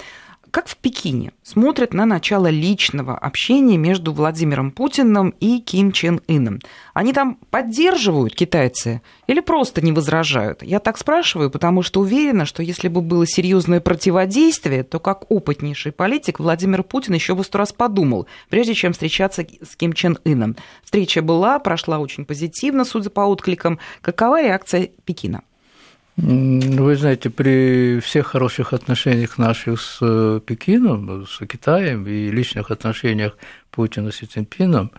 как 0.53 0.69
в 0.69 0.77
Пекине 0.77 1.33
смотрят 1.43 1.95
на 1.95 2.05
начало 2.05 2.49
личного 2.49 3.17
общения 3.17 3.79
между 3.79 4.13
Владимиром 4.13 4.71
Путиным 4.71 5.31
и 5.41 5.61
Ким 5.61 5.93
Чен 5.93 6.21
Ыном? 6.29 6.61
Они 6.93 7.15
там 7.15 7.39
поддерживают 7.51 8.35
китайцы 8.35 9.01
или 9.27 9.41
просто 9.41 9.81
не 9.81 9.93
возражают? 9.93 10.63
Я 10.63 10.79
так 10.79 10.99
спрашиваю, 10.99 11.51
потому 11.51 11.83
что 11.83 12.01
уверена, 12.01 12.45
что 12.45 12.63
если 12.63 12.89
бы 12.89 13.01
было 13.01 13.27
серьезное 13.27 13.81
противодействие, 13.81 14.85
то 14.85 15.01
как 15.01 15.31
опытнейший 15.31 15.91
политик 15.91 16.39
Владимир 16.39 16.83
Путин 16.83 17.15
еще 17.15 17.35
бы 17.35 17.45
сто 17.45 17.57
раз 17.57 17.73
подумал, 17.73 18.27
прежде 18.51 18.75
чем 18.75 18.93
встречаться 18.93 19.47
с 19.63 19.75
Ким 19.75 19.95
Чен 19.95 20.19
Ыном. 20.27 20.57
Встреча 20.85 21.23
была, 21.23 21.61
прошла 21.61 21.99
очень 21.99 22.27
позитивно, 22.27 22.85
судя 22.85 23.09
по 23.09 23.23
откликам. 23.23 23.79
Какова 24.03 24.43
реакция 24.43 24.91
Пекина? 25.07 25.45
Вы 26.17 26.97
знаете, 26.97 27.31
при 27.31 27.99
всех 28.01 28.27
хороших 28.27 28.75
отношениях 28.75 29.39
наших 29.39 29.81
с 29.81 29.99
э, 30.03 30.41
Пекином, 30.45 31.27
с 31.27 31.39
Китаем 31.47 32.07
и 32.07 32.31
личных 32.31 32.71
отношениях 32.71 33.39
Путина 33.71 34.13
с 34.13 34.19
Цзиньпином, 34.19 34.91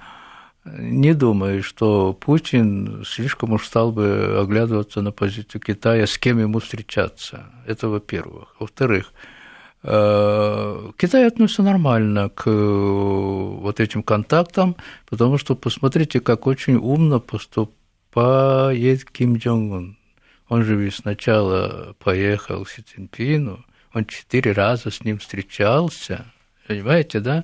не 0.66 1.14
думаю, 1.14 1.62
что 1.62 2.14
Путин 2.14 3.04
слишком 3.06 3.52
уж 3.54 3.66
стал 3.68 3.92
бы 3.92 4.40
оглядываться 4.40 5.02
на 5.02 5.12
позицию 5.12 5.62
Китая, 5.62 6.08
с 6.08 6.18
кем 6.18 6.40
ему 6.40 6.60
встречаться. 6.60 7.46
Это 7.68 7.90
во-первых. 7.90 8.56
Во-вторых, 8.60 9.14
э, 9.84 10.92
Китай 10.98 11.28
относится 11.28 11.62
нормально 11.62 12.30
к 12.30 12.48
э, 12.48 12.50
вот 12.50 13.80
этим 13.80 14.02
контактам, 14.02 14.78
потому 15.08 15.38
что 15.38 15.56
посмотрите, 15.56 16.22
как 16.22 16.48
очень 16.48 16.76
умно 16.76 17.20
поступает 17.20 19.06
Ким 19.12 19.36
Джонг 19.36 19.74
Ун 19.74 19.98
он 20.54 20.64
же 20.64 20.76
ведь 20.76 20.96
сначала 20.96 21.96
поехал 22.00 22.64
к 22.64 22.70
Си 22.70 22.84
Цзиньпину, 22.84 23.66
он 23.94 24.06
четыре 24.06 24.52
раза 24.52 24.92
с 24.92 25.04
ним 25.04 25.18
встречался, 25.18 26.26
Понимаете, 26.66 27.20
да? 27.20 27.44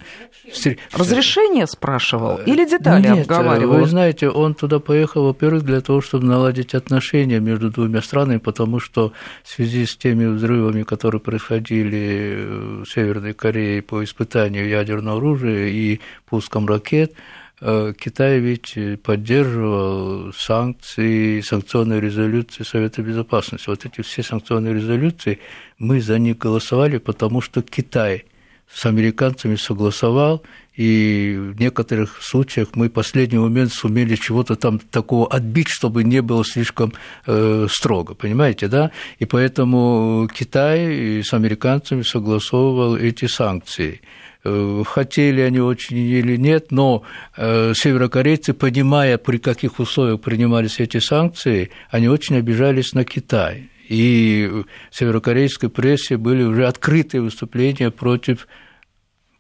Разрешение 0.93 1.67
спрашивал 1.67 2.37
или 2.37 2.65
детали 2.65 3.05
Нет, 3.05 3.29
обговаривал? 3.29 3.79
Вы 3.79 3.85
знаете, 3.85 4.29
он 4.29 4.53
туда 4.53 4.79
поехал, 4.79 5.25
во-первых, 5.25 5.63
для 5.63 5.81
того, 5.81 5.99
чтобы 5.99 6.25
наладить 6.25 6.73
отношения 6.73 7.41
между 7.41 7.69
двумя 7.69 8.01
странами, 8.01 8.37
потому 8.37 8.79
что 8.79 9.11
в 9.43 9.49
связи 9.49 9.85
с 9.85 9.97
теми 9.97 10.25
взрывами, 10.25 10.83
которые 10.83 11.19
происходили 11.19 12.45
в 12.83 12.85
Северной 12.85 13.33
Корее 13.33 13.81
по 13.81 14.01
испытанию 14.05 14.69
ядерного 14.69 15.17
оружия 15.17 15.67
и 15.67 15.99
пуском 16.25 16.65
ракет, 16.65 17.11
Э, 17.13 17.38
Китай 17.59 18.39
ведь 18.39 18.77
поддерживал 19.03 20.31
санкции, 20.33 21.41
санкционные 21.41 21.99
резолюции 21.99 22.63
Совета 22.63 23.01
Безопасности. 23.01 23.69
Вот 23.69 23.85
эти 23.85 24.01
все 24.01 24.23
санкционные 24.23 24.73
резолюции, 24.73 25.39
мы 25.77 26.01
за 26.01 26.19
них 26.19 26.37
голосовали, 26.37 26.97
потому 26.97 27.41
что 27.41 27.61
Китай 27.61 28.25
с 28.71 28.85
американцами 28.85 29.55
согласовал, 29.55 30.43
и 30.75 31.35
в 31.37 31.59
некоторых 31.59 32.21
случаях 32.21 32.69
мы 32.75 32.87
в 32.87 32.93
последний 32.93 33.39
момент 33.39 33.73
сумели 33.73 34.15
чего-то 34.15 34.55
там 34.55 34.79
такого 34.79 35.27
отбить, 35.27 35.67
чтобы 35.67 36.03
не 36.03 36.21
было 36.21 36.45
слишком 36.45 36.93
э, 37.25 37.67
строго, 37.69 38.13
понимаете, 38.13 38.67
да? 38.67 38.91
И 39.17 39.25
поэтому 39.25 40.29
Китай 40.33 41.21
с 41.21 41.33
американцами 41.33 42.03
согласовывал 42.03 42.95
эти 42.95 43.25
санкции. 43.25 44.01
Э, 44.45 44.83
хотели 44.85 45.41
они 45.41 45.59
очень 45.59 45.97
или 45.97 46.37
нет, 46.37 46.71
но 46.71 47.03
э, 47.35 47.73
северокорейцы, 47.75 48.53
понимая, 48.53 49.17
при 49.17 49.37
каких 49.37 49.79
условиях 49.79 50.21
принимались 50.21 50.79
эти 50.79 50.99
санкции, 50.99 51.71
они 51.89 52.07
очень 52.07 52.37
обижались 52.37 52.93
на 52.93 53.03
Китай. 53.03 53.69
И 53.89 54.49
в 54.91 54.95
северокорейской 54.95 55.69
прессе 55.69 56.15
были 56.15 56.43
уже 56.43 56.67
открытые 56.67 57.21
выступления 57.21 57.91
против 57.91 58.47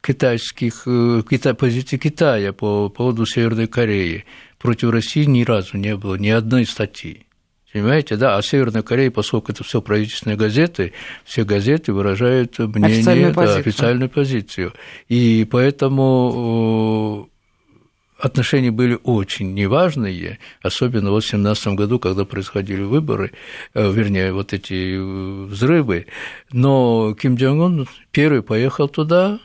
китайских, 0.01 0.83
э, 0.85 1.21
позиций 1.57 1.97
Китая 1.97 2.51
по 2.51 2.89
поводу 2.89 3.25
Северной 3.25 3.67
Кореи. 3.67 4.25
Против 4.57 4.89
России 4.89 5.23
ни 5.23 5.43
разу 5.43 5.77
не 5.77 5.95
было 5.95 6.15
ни 6.15 6.29
одной 6.29 6.65
статьи. 6.65 7.25
Понимаете, 7.71 8.15
да, 8.15 8.35
а 8.35 8.41
Северная 8.41 8.81
Корея, 8.81 9.11
поскольку 9.11 9.51
это 9.51 9.63
все 9.63 9.81
правительственные 9.81 10.37
газеты, 10.37 10.93
все 11.23 11.43
газеты 11.43 11.93
выражают 11.93 12.57
мнение, 12.57 12.97
официальную, 12.97 13.33
да, 13.33 13.41
позицию. 13.41 13.59
официальную 13.59 14.09
позицию. 14.09 14.73
И 15.07 15.47
поэтому 15.49 17.29
э, 17.29 18.25
отношения 18.25 18.71
были 18.71 18.97
очень 19.03 19.53
неважные, 19.53 20.39
особенно 20.63 21.09
в 21.09 21.13
2017 21.13 21.67
году, 21.75 21.99
когда 21.99 22.25
происходили 22.25 22.81
выборы, 22.81 23.33
э, 23.75 23.91
вернее, 23.91 24.33
вот 24.33 24.53
эти 24.53 24.95
э, 24.95 25.45
взрывы. 25.45 26.07
Но 26.51 27.13
Ким 27.13 27.35
Джонг 27.35 27.61
Ун 27.61 27.87
первый 28.11 28.41
поехал 28.41 28.89
туда, 28.89 29.39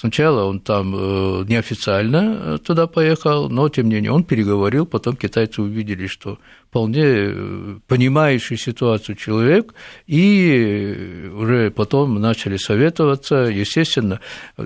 Сначала 0.00 0.44
он 0.44 0.60
там 0.60 0.94
э, 0.96 1.44
неофициально 1.46 2.38
э, 2.38 2.58
туда 2.64 2.86
поехал, 2.86 3.50
но 3.50 3.68
тем 3.68 3.90
не 3.90 3.96
менее 3.96 4.12
он 4.12 4.24
переговорил, 4.24 4.86
потом 4.86 5.14
китайцы 5.14 5.60
увидели, 5.60 6.06
что 6.06 6.38
вполне 6.70 7.02
э, 7.04 7.78
понимающий 7.86 8.56
ситуацию 8.56 9.16
человек, 9.16 9.74
и 10.06 11.30
уже 11.34 11.70
потом 11.70 12.18
начали 12.18 12.56
советоваться. 12.56 13.50
Естественно, 13.52 14.20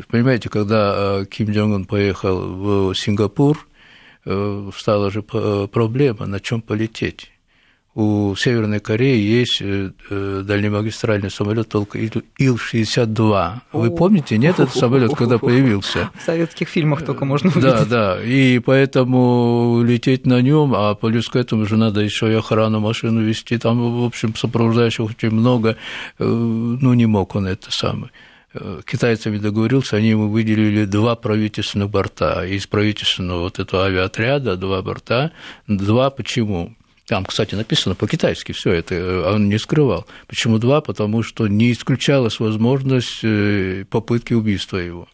понимаете, 0.07 0.49
когда 0.50 1.25
Ким 1.29 1.50
Джонг 1.50 1.75
Ун 1.75 1.85
поехал 1.87 2.38
в 2.38 2.95
Сингапур, 2.95 3.67
стала 4.23 5.11
же 5.11 5.23
проблема, 5.23 6.26
на 6.26 6.38
чем 6.38 6.62
полететь 6.62 7.34
у 7.95 8.35
Северной 8.35 8.81
Кореи 8.81 9.21
есть 9.21 9.63
э, 9.63 9.93
э, 10.11 10.43
дальнемагистральный 10.45 11.31
самолет 11.31 11.69
только 11.69 11.99
Ил-62. 11.99 13.53
Вы 13.73 13.91
помните, 13.93 14.37
нет, 14.37 14.59
этот 14.59 14.75
самолет, 14.75 15.15
когда 15.15 15.39
появился? 15.39 16.11
В 16.19 16.23
советских 16.23 16.69
фильмах 16.69 17.05
только 17.05 17.25
можно 17.25 17.51
увидеть. 17.51 17.89
Да, 17.89 18.17
да, 18.17 18.23
и 18.23 18.59
поэтому 18.59 19.83
лететь 19.85 20.27
на 20.27 20.43
нем, 20.43 20.75
а 20.75 20.95
плюс 20.97 21.29
к 21.29 21.37
этому 21.37 21.67
же 21.67 21.77
надо 21.77 22.01
еще 22.01 22.33
и 22.33 22.35
охрану 22.35 22.81
машину 22.81 23.23
вести, 23.23 23.59
там, 23.59 24.03
в 24.03 24.05
общем, 24.05 24.35
сопровождающих 24.35 25.05
очень 25.05 25.31
много, 25.31 25.77
э, 26.19 26.25
ну, 26.25 26.95
не 26.95 27.07
мог 27.07 27.37
он 27.37 27.47
это 27.47 27.71
самое 27.71 28.11
китайцами 28.87 29.39
договорился, 29.39 29.97
они 29.97 30.11
ему 30.11 30.29
выделили 30.29 30.85
два 30.85 31.17
правительственных 31.17 31.91
борта. 31.91 32.47
Из 32.47 32.69
правительственного 32.69 33.41
вот 33.41 33.59
этого 33.59 33.87
авиаотряда 33.87 34.57
два 34.57 34.81
борта. 34.81 35.33
Два 35.67 36.11
почему? 36.11 36.73
Там, 37.07 37.25
кстати, 37.27 37.55
написано 37.55 37.95
по-китайски 37.95 38.53
все 38.53 38.73
это, 38.73 38.95
э, 38.95 39.35
он 39.35 39.49
не 39.49 39.59
скрывал. 39.59 40.07
Почему 40.27 40.59
два? 40.59 40.81
Потому 40.81 41.23
что 41.23 41.47
не 41.49 41.73
исключалась 41.73 42.41
возможность 42.41 43.21
э, 43.23 43.85
попытки 43.91 44.33
убийства 44.33 44.79
его. 44.79 45.07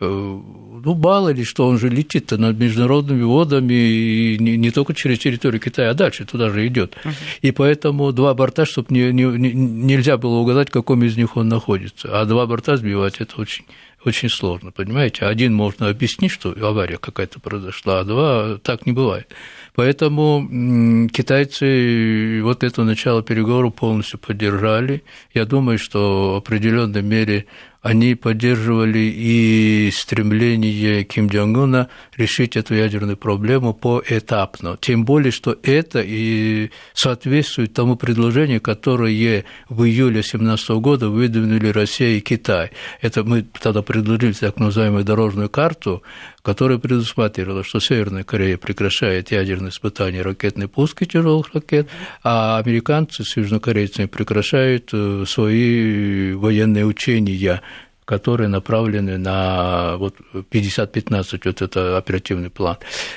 Э, 0.00 0.04
ну, 0.06 0.94
мало 0.94 1.30
ли, 1.30 1.42
что 1.42 1.66
он 1.66 1.78
же 1.78 1.88
летит 1.88 2.30
над 2.30 2.58
международными 2.58 3.24
водами, 3.24 3.74
и 3.74 4.38
не, 4.38 4.56
не 4.56 4.70
только 4.70 4.94
через 4.94 5.18
территорию 5.18 5.60
Китая, 5.60 5.90
а 5.90 5.94
дальше 5.94 6.24
туда 6.24 6.50
же 6.50 6.66
идет. 6.68 6.96
Uh-huh. 7.04 7.12
И 7.42 7.50
поэтому 7.50 8.12
два 8.12 8.32
борта, 8.34 8.64
чтобы 8.64 8.88
не, 8.90 9.12
не, 9.12 9.52
нельзя 9.52 10.16
было 10.16 10.36
угадать, 10.36 10.68
в 10.68 10.72
каком 10.72 11.02
из 11.02 11.16
них 11.16 11.36
он 11.36 11.48
находится. 11.48 12.20
А 12.20 12.26
два 12.26 12.46
борта 12.46 12.76
сбивать 12.76 13.16
это 13.20 13.40
очень 13.40 13.64
очень 14.04 14.28
сложно, 14.28 14.70
понимаете? 14.70 15.24
Один 15.24 15.54
можно 15.54 15.88
объяснить, 15.88 16.30
что 16.30 16.54
авария 16.60 16.98
какая-то 16.98 17.40
произошла, 17.40 18.00
а 18.00 18.04
два 18.04 18.58
так 18.58 18.84
не 18.84 18.92
бывает. 18.92 19.28
Поэтому 19.74 21.08
китайцы 21.12 22.40
вот 22.42 22.62
это 22.62 22.84
начало 22.84 23.22
переговоров 23.22 23.74
полностью 23.74 24.20
поддержали. 24.20 25.02
Я 25.32 25.46
думаю, 25.46 25.78
что 25.78 26.34
в 26.34 26.36
определенной 26.36 27.02
мере 27.02 27.46
они 27.84 28.14
поддерживали 28.14 29.12
и 29.14 29.90
стремление 29.92 31.04
Ким 31.04 31.26
Джонг 31.26 31.58
Уна 31.58 31.90
решить 32.16 32.56
эту 32.56 32.74
ядерную 32.74 33.18
проблему 33.18 33.74
поэтапно. 33.74 34.78
Тем 34.80 35.04
более, 35.04 35.30
что 35.30 35.58
это 35.62 36.02
и 36.02 36.70
соответствует 36.94 37.74
тому 37.74 37.96
предложению, 37.96 38.62
которое 38.62 39.44
в 39.68 39.84
июле 39.84 40.22
2017 40.22 40.70
года 40.70 41.10
выдвинули 41.10 41.68
Россия 41.68 42.16
и 42.16 42.20
Китай. 42.20 42.70
Это 43.02 43.22
мы 43.22 43.42
тогда 43.42 43.82
предложили 43.82 44.32
так 44.32 44.58
называемую 44.58 45.04
дорожную 45.04 45.50
карту, 45.50 46.02
которая 46.40 46.78
предусматривала, 46.78 47.64
что 47.64 47.80
Северная 47.80 48.24
Корея 48.24 48.56
прекращает 48.56 49.30
ядерные 49.30 49.70
испытания 49.70 50.22
ракетной 50.22 50.68
пуски 50.68 51.04
тяжелых 51.04 51.54
ракет, 51.54 51.88
а 52.22 52.58
американцы 52.58 53.24
с 53.24 53.36
южнокорейцами 53.36 54.06
прекращают 54.06 54.88
э, 54.92 55.24
свои 55.26 56.32
военные 56.32 56.86
учения 56.86 57.60
которые 58.04 58.48
направлены 58.48 59.18
на 59.18 59.96
вот 59.96 60.14
50-15, 60.32 61.40
вот 61.44 61.62
это 61.62 61.96
оперативный 61.96 62.50
план. 62.50 62.76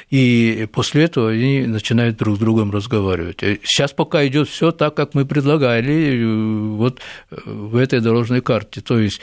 И 0.09 0.67
после 0.71 1.03
этого 1.03 1.31
они 1.31 1.65
начинают 1.67 2.17
друг 2.17 2.37
с 2.37 2.39
другом 2.39 2.71
разговаривать. 2.71 3.39
Сейчас 3.63 3.93
пока 3.93 4.25
идет 4.27 4.47
все 4.47 4.71
так, 4.71 4.95
как 4.95 5.13
мы 5.13 5.25
предлагали 5.25 6.17
э, 6.17 6.75
вот 6.75 6.99
э, 7.31 7.35
в 7.45 7.75
этой 7.75 7.99
дорожной 7.99 8.41
карте. 8.41 8.81
То 8.81 8.99
есть 8.99 9.21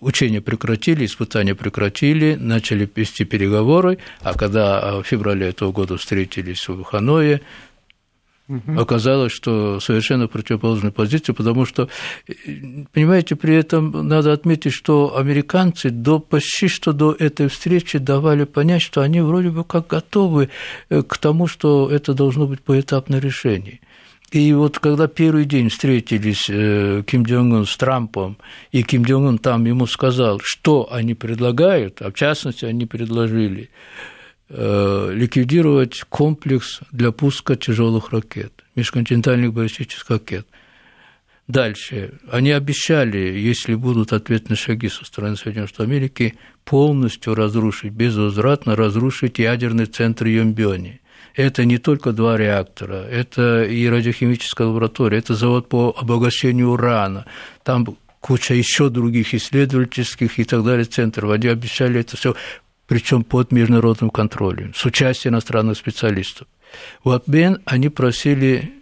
учения 0.00 0.40
прекратили, 0.40 1.04
испытания 1.04 1.54
прекратили, 1.54 2.34
начали 2.34 2.88
вести 2.94 3.24
переговоры, 3.24 3.98
а 4.22 4.34
когда 4.34 5.00
в 5.00 5.04
феврале 5.04 5.48
этого 5.48 5.72
года 5.72 5.96
встретились 5.96 6.66
в 6.68 6.82
Ханое, 6.82 7.42
Оказалось, 8.76 9.32
что 9.32 9.80
совершенно 9.80 10.28
противоположная 10.28 10.92
позиция, 10.92 11.34
потому 11.34 11.64
что, 11.64 11.88
понимаете, 12.92 13.34
при 13.34 13.56
этом 13.56 14.06
надо 14.06 14.32
отметить, 14.32 14.72
что 14.72 15.16
американцы 15.16 15.90
до, 15.90 16.20
почти 16.20 16.68
что 16.68 16.92
до 16.92 17.12
этой 17.12 17.48
встречи 17.48 17.98
давали 17.98 18.44
понять, 18.44 18.82
что 18.82 19.00
они 19.00 19.20
вроде 19.20 19.50
бы 19.50 19.64
как 19.64 19.88
готовы 19.88 20.48
э, 20.90 21.02
к 21.02 21.18
тому, 21.18 21.48
что 21.48 21.90
это 21.90 22.14
должно 22.14 22.46
быть 22.46 22.60
поэтапное 22.60 23.20
решение. 23.20 23.80
И 24.30 24.52
вот 24.52 24.78
когда 24.78 25.08
первый 25.08 25.44
день 25.44 25.68
встретились 25.68 26.46
э, 26.48 27.02
Ким 27.06 27.24
Джонг 27.24 27.54
Ун 27.54 27.66
с 27.66 27.76
Трампом, 27.76 28.38
и 28.70 28.82
Ким 28.82 29.02
Джонг 29.02 29.28
Ун 29.28 29.38
там 29.38 29.64
ему 29.64 29.86
сказал, 29.86 30.40
что 30.42 30.88
они 30.92 31.14
предлагают, 31.14 32.00
а 32.02 32.10
в 32.10 32.14
частности 32.14 32.64
они 32.64 32.86
предложили 32.86 33.70
ликвидировать 34.48 36.02
комплекс 36.08 36.80
для 36.92 37.10
пуска 37.12 37.56
тяжелых 37.56 38.12
ракет, 38.12 38.64
межконтинентальных 38.74 39.52
баллистических 39.52 40.08
ракет. 40.10 40.46
Дальше. 41.48 42.14
Они 42.30 42.50
обещали, 42.50 43.18
если 43.18 43.74
будут 43.74 44.12
ответные 44.12 44.56
шаги 44.56 44.88
со 44.88 45.04
стороны 45.04 45.36
Соединенных 45.36 45.70
Штатов 45.70 45.88
Америки, 45.88 46.34
полностью 46.64 47.34
разрушить, 47.34 47.92
безвозвратно 47.92 48.74
разрушить 48.74 49.38
ядерный 49.38 49.86
центр 49.86 50.26
Йомбиони. 50.26 51.00
Это 51.36 51.64
не 51.64 51.78
только 51.78 52.12
два 52.12 52.36
реактора, 52.36 53.04
это 53.04 53.62
и 53.62 53.86
радиохимическая 53.88 54.66
лаборатория, 54.66 55.18
это 55.18 55.34
завод 55.34 55.68
по 55.68 55.94
обогащению 55.96 56.70
урана, 56.70 57.26
там 57.62 57.96
куча 58.20 58.54
еще 58.54 58.88
других 58.88 59.34
исследовательских 59.34 60.38
и 60.38 60.44
так 60.44 60.64
далее 60.64 60.84
центров. 60.84 61.30
Они 61.30 61.46
обещали 61.46 62.00
это 62.00 62.16
все 62.16 62.34
причем 62.86 63.24
под 63.24 63.52
международным 63.52 64.10
контролем, 64.10 64.74
с 64.74 64.84
участием 64.84 65.34
иностранных 65.34 65.76
специалистов. 65.76 66.46
В 67.04 67.10
обмен 67.10 67.60
они 67.64 67.88
просили, 67.88 68.72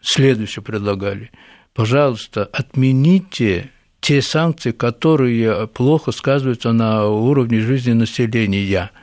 следующее 0.00 0.62
предлагали, 0.62 1.30
пожалуйста, 1.74 2.48
отмените 2.52 3.70
те 4.00 4.20
санкции, 4.20 4.72
которые 4.72 5.68
плохо 5.68 6.12
сказываются 6.12 6.72
на 6.72 7.06
уровне 7.06 7.60
жизни 7.60 7.92
населения– 7.92 8.90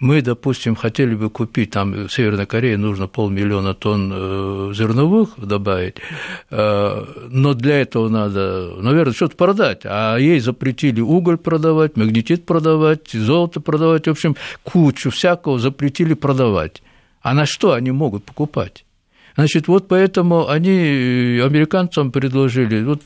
мы, 0.00 0.22
допустим, 0.22 0.74
хотели 0.74 1.14
бы 1.14 1.28
купить, 1.28 1.70
там 1.70 1.92
в 1.92 2.08
Северной 2.10 2.46
Корее 2.46 2.78
нужно 2.78 3.06
полмиллиона 3.06 3.74
тонн 3.74 4.10
э, 4.12 4.72
зерновых 4.74 5.38
добавить, 5.38 5.96
э, 6.50 7.04
но 7.28 7.54
для 7.54 7.80
этого 7.82 8.08
надо, 8.08 8.74
наверное, 8.80 9.12
что-то 9.12 9.36
продать, 9.36 9.82
а 9.84 10.16
ей 10.16 10.40
запретили 10.40 11.02
уголь 11.02 11.36
продавать, 11.36 11.98
магнетит 11.98 12.46
продавать, 12.46 13.10
золото 13.12 13.60
продавать, 13.60 14.06
в 14.06 14.10
общем, 14.10 14.36
кучу 14.62 15.10
всякого 15.10 15.58
запретили 15.58 16.14
продавать. 16.14 16.82
А 17.20 17.34
на 17.34 17.44
что 17.44 17.74
они 17.74 17.90
могут 17.90 18.24
покупать? 18.24 18.86
Значит, 19.36 19.68
вот 19.68 19.86
поэтому 19.86 20.48
они 20.48 20.70
э, 20.70 21.44
американцам 21.44 22.10
предложили, 22.10 22.82
вот 22.82 23.02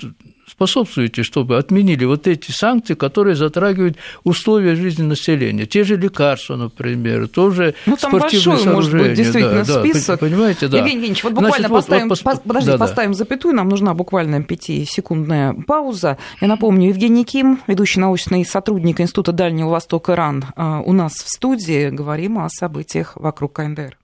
способствуете, 0.47 1.23
чтобы 1.23 1.59
отменили 1.59 2.05
вот 2.05 2.27
эти 2.27 2.51
санкции, 2.51 2.95
которые 2.95 3.35
затрагивают 3.35 3.97
условия 4.25 4.75
жизни 4.75 5.03
населения. 5.03 5.67
Те 5.67 5.85
же 5.85 5.97
лекарства, 5.97 6.57
например, 6.57 7.29
тоже 7.29 7.75
ну, 7.87 7.97
там 7.97 8.11
спортивные 8.11 8.57
большой, 8.57 8.73
может 8.73 8.93
быть, 8.93 9.15
действительно 9.15 9.65
да, 9.65 9.81
список. 9.81 10.21
Да, 10.21 10.27
понимаете, 10.27 10.69
да. 10.69 10.79
Евгений 10.79 10.97
Евгеньевич, 10.97 11.25
вот 11.25 11.33
буквально 11.33 11.69
Значит, 11.69 11.71
поставим, 11.71 12.09
вот, 12.09 12.21
вот, 12.25 12.43
подожди, 12.43 12.71
да, 12.71 12.79
поставим 12.79 13.13
да. 13.13 13.19
запятую, 13.19 13.55
нам 13.55 13.69
нужна 13.69 13.95
буквально 13.95 14.43
пятисекундная 14.43 15.55
пауза. 15.67 16.19
Я 16.41 16.49
напомню, 16.49 16.89
Евгений 16.89 17.25
Ким, 17.25 17.61
ведущий 17.67 18.01
научный 18.01 18.45
сотрудник 18.45 19.01
Института 19.01 19.33
Дальнего 19.33 19.71
Востока 19.71 20.17
РАН, 20.17 20.45
а, 20.57 20.81
у 20.81 20.93
нас 20.93 21.15
в 21.15 21.29
студии. 21.29 21.91
Говорим 21.91 22.39
о 22.39 22.49
событиях 22.49 23.13
вокруг 23.17 23.55
КНДР. 23.55 23.97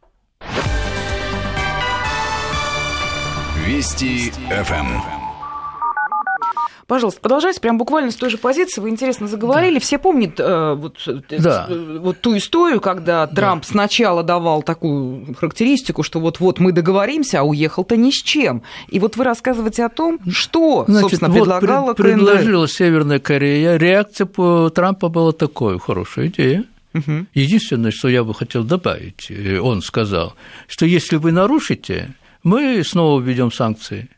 Вести 3.66 4.32
ФМ. 4.48 5.19
Пожалуйста, 6.90 7.20
продолжайте, 7.20 7.60
прям 7.60 7.78
буквально 7.78 8.10
с 8.10 8.16
той 8.16 8.30
же 8.30 8.36
позиции. 8.36 8.80
Вы 8.80 8.88
интересно 8.88 9.28
заговорили. 9.28 9.74
Да. 9.74 9.80
Все 9.80 9.96
помнят 9.96 10.40
э, 10.40 10.74
вот, 10.74 10.96
э, 11.06 11.38
да. 11.38 11.66
э, 11.68 11.98
вот 12.00 12.20
ту 12.20 12.36
историю, 12.36 12.80
когда 12.80 13.28
Трамп 13.28 13.62
да. 13.62 13.68
сначала 13.68 14.24
давал 14.24 14.64
такую 14.64 15.36
характеристику, 15.36 16.02
что 16.02 16.18
вот-вот 16.18 16.58
мы 16.58 16.72
договоримся, 16.72 17.38
а 17.38 17.42
уехал-то 17.44 17.96
ни 17.96 18.10
с 18.10 18.20
чем. 18.20 18.64
И 18.88 18.98
вот 18.98 19.16
вы 19.16 19.22
рассказываете 19.22 19.84
о 19.84 19.88
том, 19.88 20.18
что, 20.32 20.84
Значит, 20.88 21.10
собственно, 21.10 21.30
вот 21.30 21.38
предлагала 21.38 21.94
пред, 21.94 22.14
предложила 22.14 22.66
Северная 22.66 23.20
Корея. 23.20 23.76
Реакция 23.76 24.26
по 24.26 24.68
Трампа 24.70 25.08
была 25.08 25.30
такой, 25.30 25.78
хорошая 25.78 26.26
идея. 26.26 26.64
Угу. 26.94 27.26
Единственное, 27.34 27.92
что 27.92 28.08
я 28.08 28.24
бы 28.24 28.34
хотел 28.34 28.64
добавить, 28.64 29.30
э, 29.30 29.60
он 29.60 29.82
сказал, 29.82 30.34
что 30.66 30.86
если 30.86 31.18
вы 31.18 31.30
нарушите, 31.30 32.16
мы 32.42 32.82
снова 32.82 33.20
введем 33.20 33.52
санкции. 33.52 34.08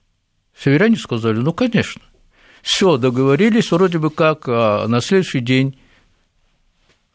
Северяне 0.59 0.97
сказали, 0.97 1.37
ну, 1.37 1.53
конечно. 1.53 2.01
Все, 2.63 2.97
договорились, 2.97 3.73
вроде 3.73 3.99
бы 3.99 4.11
как, 4.11 4.45
а 4.47 4.87
на 4.87 5.01
следующий 5.01 5.41
день 5.41 5.77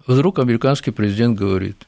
вдруг 0.05 0.39
американский 0.39 0.91
президент 0.91 1.37
говорит, 1.37 1.87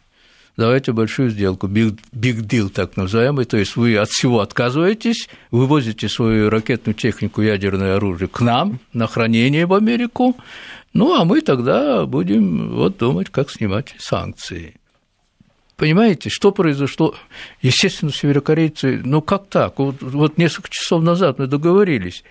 давайте 0.56 0.94
большую 0.94 1.30
сделку, 1.30 1.68
big, 1.68 2.00
big 2.14 2.40
deal 2.42 2.70
так 2.70 2.96
называемый, 2.96 3.46
то 3.46 3.58
есть 3.58 3.76
вы 3.76 3.98
от 3.98 4.10
всего 4.10 4.40
отказываетесь, 4.40 5.28
вывозите 5.52 6.08
свою 6.08 6.50
ракетную 6.50 6.96
технику, 6.96 7.42
ядерное 7.42 7.98
оружие 7.98 8.30
к 8.30 8.40
нам 8.40 8.80
на 8.94 9.08
хранение 9.08 9.66
в 9.66 9.74
Америку, 9.74 10.38
ну, 10.94 11.14
а 11.14 11.26
мы 11.26 11.42
тогда 11.42 12.06
будем 12.06 12.70
вот 12.72 12.98
думать, 12.98 13.30
как 13.30 13.52
снимать 13.52 13.94
санкции. 14.00 14.76
Понимаете, 15.76 16.30
что 16.30 16.52
произошло? 16.52 17.16
Естественно, 17.62 18.12
северокорейцы, 18.12 19.02
ну 19.04 19.22
как 19.22 19.48
так? 19.48 19.80
Вот, 19.80 20.02
вот 20.02 20.38
несколько 20.38 20.70
часов 20.70 21.04
назад 21.04 21.40
мы 21.40 21.48
договорились, 21.48 22.24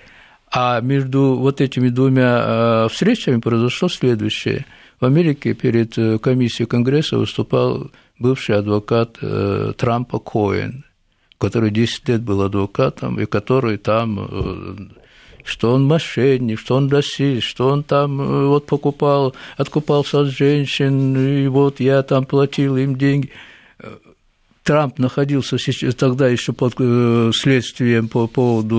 а 0.51 0.81
между 0.81 1.37
вот 1.37 1.61
этими 1.61 1.89
двумя 1.89 2.43
э, 2.43 2.89
встречами 2.91 3.41
произошло 3.41 3.89
следующее. 3.89 4.67
В 5.01 5.05
Америке 5.05 5.55
перед 5.55 5.97
э, 5.99 6.19
комиссией 6.19 6.67
Конгресса 6.67 7.19
выступал 7.19 7.91
бывший 8.19 8.57
адвокат 8.57 9.19
э, 9.21 9.73
Трампа 9.77 10.19
Коэн, 10.19 10.85
который 11.39 11.71
10 11.71 12.09
лет 12.09 12.23
был 12.23 12.43
адвокатом, 12.43 13.21
и 13.21 13.27
который 13.27 13.77
там 13.77 14.91
что 15.45 15.73
он 15.73 15.87
мошенник, 15.87 16.59
что 16.59 16.77
он 16.77 16.91
расист, 16.91 17.47
что 17.47 17.69
он 17.69 17.83
там 17.83 18.49
вот 18.49 18.67
покупал, 18.67 19.35
откупался 19.57 20.21
от 20.21 20.29
женщин, 20.29 21.17
и 21.17 21.47
вот 21.47 21.81
я 21.81 22.03
там 22.03 22.27
платил 22.27 22.77
им 22.77 22.97
деньги. 22.97 23.31
Трамп 24.69 24.99
находился 24.99 25.57
тогда 25.97 26.29
еще 26.29 26.53
под 26.53 26.75
э, 26.79 27.31
следствием 27.35 28.07
по 28.07 28.27
поводу 28.27 28.77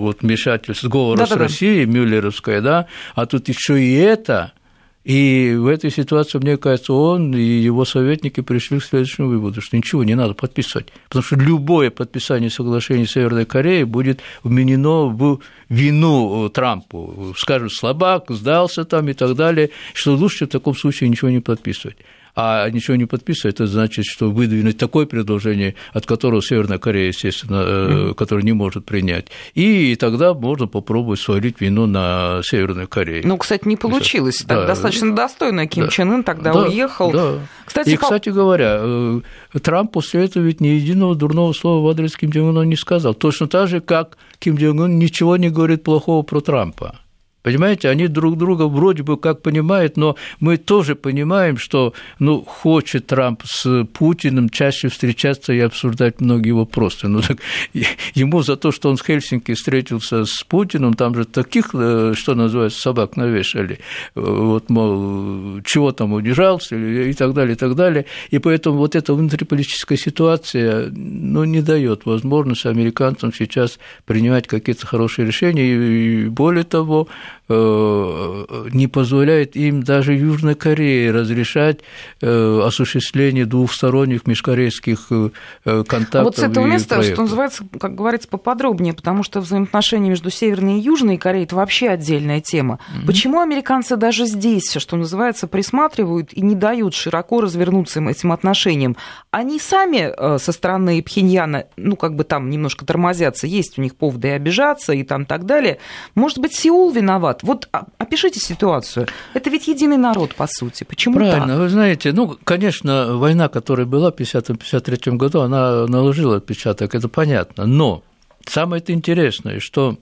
вот, 0.00 0.22
вмешательства 0.22 0.88
сговора 0.88 1.18
да, 1.18 1.26
с 1.26 1.30
да, 1.30 1.36
Россией, 1.36 1.86
да. 1.86 1.92
Мюллеровская, 1.92 2.60
да, 2.60 2.86
а 3.14 3.24
тут 3.26 3.48
еще 3.48 3.80
и 3.80 3.94
это– 3.94 4.52
и 5.04 5.54
в 5.54 5.66
этой 5.66 5.90
ситуации, 5.90 6.38
мне 6.38 6.56
кажется, 6.56 6.94
он 6.94 7.36
и 7.36 7.42
его 7.42 7.84
советники 7.84 8.40
пришли 8.40 8.78
к 8.78 8.84
следующему 8.84 9.28
выводу, 9.28 9.60
что 9.60 9.76
ничего 9.76 10.02
не 10.02 10.14
надо 10.14 10.32
подписывать, 10.32 10.88
потому 11.08 11.22
что 11.22 11.36
любое 11.36 11.90
подписание 11.90 12.48
соглашения 12.48 13.06
Северной 13.06 13.44
Кореи 13.44 13.82
будет 13.82 14.20
вменено 14.42 15.08
в 15.08 15.40
вину 15.68 16.48
Трампу. 16.48 17.34
Скажут, 17.36 17.74
слабак, 17.74 18.30
сдался 18.30 18.86
там 18.86 19.06
и 19.10 19.12
так 19.12 19.36
далее, 19.36 19.68
что 19.92 20.14
лучше 20.14 20.46
в 20.46 20.48
таком 20.48 20.74
случае 20.74 21.10
ничего 21.10 21.30
не 21.30 21.40
подписывать 21.40 21.98
а 22.36 22.68
ничего 22.70 22.96
не 22.96 23.06
подписывает, 23.06 23.56
это 23.56 23.66
значит, 23.66 24.04
что 24.04 24.30
выдвинуть 24.30 24.76
такое 24.78 25.06
предложение, 25.06 25.74
от 25.92 26.06
которого 26.06 26.42
Северная 26.42 26.78
Корея, 26.78 27.08
естественно, 27.08 27.54
mm-hmm. 27.54 28.14
которое 28.14 28.42
не 28.42 28.52
может 28.52 28.84
принять, 28.84 29.28
и 29.54 29.96
тогда 29.96 30.34
можно 30.34 30.66
попробовать 30.66 31.20
свалить 31.20 31.60
вину 31.60 31.86
на 31.86 32.40
Северную 32.42 32.88
Корею. 32.88 33.26
Ну, 33.26 33.38
кстати, 33.38 33.68
не 33.68 33.76
получилось. 33.76 34.38
Так 34.38 34.60
да, 34.60 34.66
достаточно 34.66 35.14
достойно 35.14 35.66
Ким 35.66 35.84
да, 35.84 35.90
Чен 35.90 36.12
Ын 36.12 36.24
тогда 36.24 36.52
да, 36.52 36.62
уехал. 36.62 37.12
Да. 37.12 37.38
Кстати, 37.64 37.90
и, 37.90 37.96
по... 37.96 38.02
кстати 38.02 38.28
говоря, 38.28 38.78
э, 38.80 39.20
Трамп 39.62 39.92
после 39.92 40.24
этого 40.24 40.42
ведь 40.42 40.60
ни 40.60 40.68
единого 40.68 41.14
дурного 41.14 41.52
слова 41.52 41.84
в 41.84 41.88
адрес 41.88 42.16
Ким 42.16 42.32
Чен 42.32 42.48
Ына 42.48 42.62
не 42.62 42.76
сказал. 42.76 43.14
Точно 43.14 43.46
так 43.46 43.68
же, 43.68 43.80
как 43.80 44.18
Ким 44.38 44.58
Чен 44.58 44.80
Ын 44.80 44.98
ничего 44.98 45.36
не 45.36 45.50
говорит 45.50 45.82
плохого 45.82 46.22
про 46.22 46.40
Трампа. 46.40 47.00
Понимаете, 47.44 47.90
они 47.90 48.08
друг 48.08 48.38
друга 48.38 48.62
вроде 48.62 49.02
бы 49.02 49.18
как 49.18 49.42
понимают, 49.42 49.98
но 49.98 50.16
мы 50.40 50.56
тоже 50.56 50.94
понимаем, 50.94 51.58
что 51.58 51.92
ну, 52.18 52.42
хочет 52.42 53.06
Трамп 53.06 53.42
с 53.44 53.84
Путиным 53.92 54.48
чаще 54.48 54.88
встречаться 54.88 55.52
и 55.52 55.60
обсуждать 55.60 56.22
многие 56.22 56.52
вопросы. 56.52 57.06
Ну, 57.06 57.20
так, 57.20 57.36
ему 58.14 58.40
за 58.42 58.56
то, 58.56 58.72
что 58.72 58.88
он 58.88 58.96
с 58.96 59.02
Хельсинки 59.02 59.52
встретился 59.52 60.24
с 60.24 60.42
Путиным, 60.42 60.94
там 60.94 61.14
же 61.14 61.26
таких, 61.26 61.74
э, 61.74 62.14
что 62.16 62.34
называется, 62.34 62.80
собак 62.80 63.18
навешали, 63.18 63.78
вот, 64.14 64.70
мол, 64.70 65.60
чего 65.66 65.92
там 65.92 66.14
удержался 66.14 66.76
и 66.76 67.12
так 67.12 67.34
далее, 67.34 67.56
и 67.56 67.58
так 67.58 67.74
далее. 67.74 68.06
И 68.30 68.38
поэтому 68.38 68.78
вот 68.78 68.96
эта 68.96 69.12
внутриполитическая 69.12 69.98
ситуация 69.98 70.90
ну, 70.90 71.44
не 71.44 71.60
дает 71.60 72.06
возможности 72.06 72.68
американцам 72.68 73.34
сейчас 73.34 73.78
принимать 74.06 74.46
какие-то 74.46 74.86
хорошие 74.86 75.26
решения. 75.26 75.74
И 75.74 76.28
более 76.28 76.64
того, 76.64 77.06
не 77.46 78.86
позволяет 78.86 79.54
им 79.54 79.82
даже 79.82 80.14
Южной 80.14 80.54
Корее 80.54 81.10
разрешать 81.10 81.80
э, 82.22 82.60
осуществление 82.64 83.44
двухсторонних 83.44 84.26
межкорейских 84.26 85.08
э, 85.10 85.30
контактов. 85.64 86.20
А 86.20 86.24
вот 86.24 86.36
с 86.38 86.42
этого 86.42 86.64
места, 86.64 86.94
проектов. 86.94 87.14
что 87.14 87.22
называется, 87.22 87.64
как 87.78 87.94
говорится, 87.94 88.28
поподробнее, 88.28 88.94
потому 88.94 89.22
что 89.22 89.40
взаимоотношения 89.40 90.08
между 90.08 90.30
Северной 90.30 90.78
и 90.78 90.82
Южной 90.82 91.18
Кореей– 91.18 91.44
это 91.46 91.56
вообще 91.56 91.90
отдельная 91.90 92.40
тема. 92.40 92.78
Mm-hmm. 92.78 93.06
Почему 93.06 93.40
американцы 93.40 93.96
даже 93.96 94.24
здесь, 94.24 94.74
что 94.78 94.96
называется, 94.96 95.46
присматривают 95.46 96.32
и 96.32 96.40
не 96.40 96.54
дают 96.54 96.94
широко 96.94 97.42
развернуться 97.42 98.00
этим 98.00 98.32
отношениям? 98.32 98.96
Они 99.30 99.58
сами 99.60 100.38
со 100.38 100.52
стороны 100.52 101.02
Пхеньяна, 101.02 101.64
ну, 101.76 101.96
как 101.96 102.16
бы 102.16 102.24
там 102.24 102.48
немножко 102.48 102.86
тормозятся, 102.86 103.46
есть 103.46 103.78
у 103.78 103.82
них 103.82 103.96
поводы 103.96 104.28
и 104.28 104.30
обижаться, 104.30 104.94
и 104.94 105.02
там 105.02 105.26
так 105.26 105.44
далее. 105.44 105.78
Может 106.14 106.38
быть, 106.38 106.54
Сеул 106.54 106.90
виноват? 106.90 107.23
Виноват? 107.24 107.42
Вот 107.42 107.68
опишите 107.98 108.40
ситуацию. 108.40 109.06
Это 109.34 109.50
ведь 109.50 109.68
единый 109.68 109.96
народ, 109.96 110.34
по 110.34 110.46
сути. 110.46 110.84
Почему 110.84 111.16
Правильно, 111.16 111.48
так? 111.48 111.58
вы 111.58 111.68
знаете, 111.68 112.12
ну, 112.12 112.36
конечно, 112.44 113.16
война, 113.16 113.48
которая 113.48 113.86
была 113.86 114.10
в 114.10 114.16
1950-1953 114.16 115.16
году, 115.16 115.40
она 115.40 115.86
наложила 115.86 116.36
отпечаток, 116.36 116.94
это 116.94 117.08
понятно. 117.08 117.66
Но 117.66 118.02
самое 118.46 118.82
-то 118.82 118.92
интересное, 118.92 119.60
что 119.60 119.96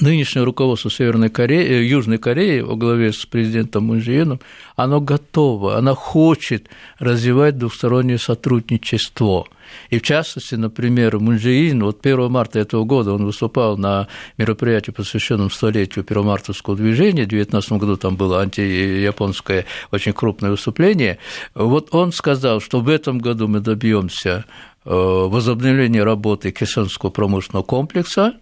нынешнее 0.00 0.44
руководство 0.44 0.90
Северной 0.90 1.30
Кореи, 1.30 1.64
э, 1.64 1.84
Южной 1.84 2.18
Кореи 2.18 2.60
во 2.60 2.76
главе 2.76 3.12
с 3.12 3.24
президентом 3.26 3.84
Мун 3.84 4.40
оно 4.76 5.00
готово, 5.00 5.76
оно 5.76 5.94
хочет 5.94 6.68
развивать 6.98 7.58
двустороннее 7.58 8.18
сотрудничество. 8.18 9.46
И 9.90 9.98
в 9.98 10.02
частности, 10.02 10.54
например, 10.54 11.18
Мун 11.18 11.38
вот 11.82 12.04
1 12.04 12.30
марта 12.30 12.58
этого 12.58 12.84
года 12.84 13.12
он 13.12 13.24
выступал 13.24 13.76
на 13.76 14.08
мероприятии, 14.38 14.90
посвященном 14.90 15.50
столетию 15.50 16.04
первомартовского 16.04 16.76
движения, 16.76 17.24
в 17.24 17.28
2019 17.28 17.72
году 17.72 17.96
там 17.96 18.16
было 18.16 18.40
антияпонское 18.42 19.66
очень 19.90 20.12
крупное 20.12 20.50
выступление, 20.50 21.18
вот 21.54 21.88
он 21.94 22.12
сказал, 22.12 22.60
что 22.60 22.80
в 22.80 22.88
этом 22.88 23.18
году 23.18 23.48
мы 23.48 23.60
добьемся 23.60 24.44
э, 24.84 24.90
возобновления 24.90 26.02
работы 26.04 26.50
Кесонского 26.50 27.10
промышленного 27.10 27.62
комплекса, 27.64 28.34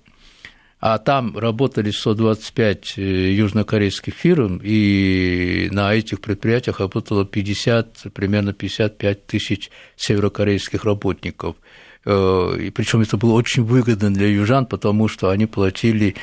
а 0.87 0.99
там 0.99 1.39
работали 1.39 1.91
125 1.91 2.99
э, 2.99 3.33
южнокорейских 3.33 4.13
фирм, 4.13 4.61
и 4.63 5.71
на 5.73 5.95
этих 5.95 6.21
предприятиях 6.21 6.79
работало 6.81 7.25
50, 7.25 8.13
примерно 8.13 8.53
55 8.53 9.27
тысяч 9.27 9.71
северокорейских 9.97 10.85
работников. 10.85 11.57
Э, 12.05 12.59
и 12.61 12.69
причем 12.69 13.01
это 13.01 13.17
было 13.17 13.33
очень 13.33 13.65
выгодно 13.65 14.13
для 14.13 14.29
южан, 14.29 14.67
потому 14.67 15.09
что 15.09 15.31
они 15.31 15.47
платили 15.47 16.17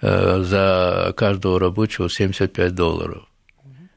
э, 0.00 0.40
за 0.40 1.12
каждого 1.16 1.58
рабочего 1.58 2.08
75 2.08 2.76
долларов. 2.76 3.24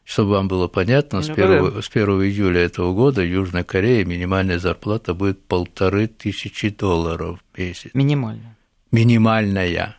Чтобы 0.06 0.32
вам 0.32 0.48
было 0.48 0.68
понятно, 0.68 1.22
с 1.22 1.30
1, 1.30 1.60
ну, 1.60 1.82
с 1.84 1.88
1 1.88 2.08
июля 2.24 2.62
этого 2.62 2.96
года 2.96 3.22
в 3.22 3.28
Южной 3.28 3.64
Корее 3.64 4.06
минимальная 4.06 4.58
зарплата 4.58 5.14
будет 5.14 5.46
полторы 5.46 6.08
тысячи 6.08 6.70
долларов 6.70 7.38
в 7.54 7.60
месяц. 7.60 7.92
Минимальная. 7.94 8.58
Минимальная 8.92 9.99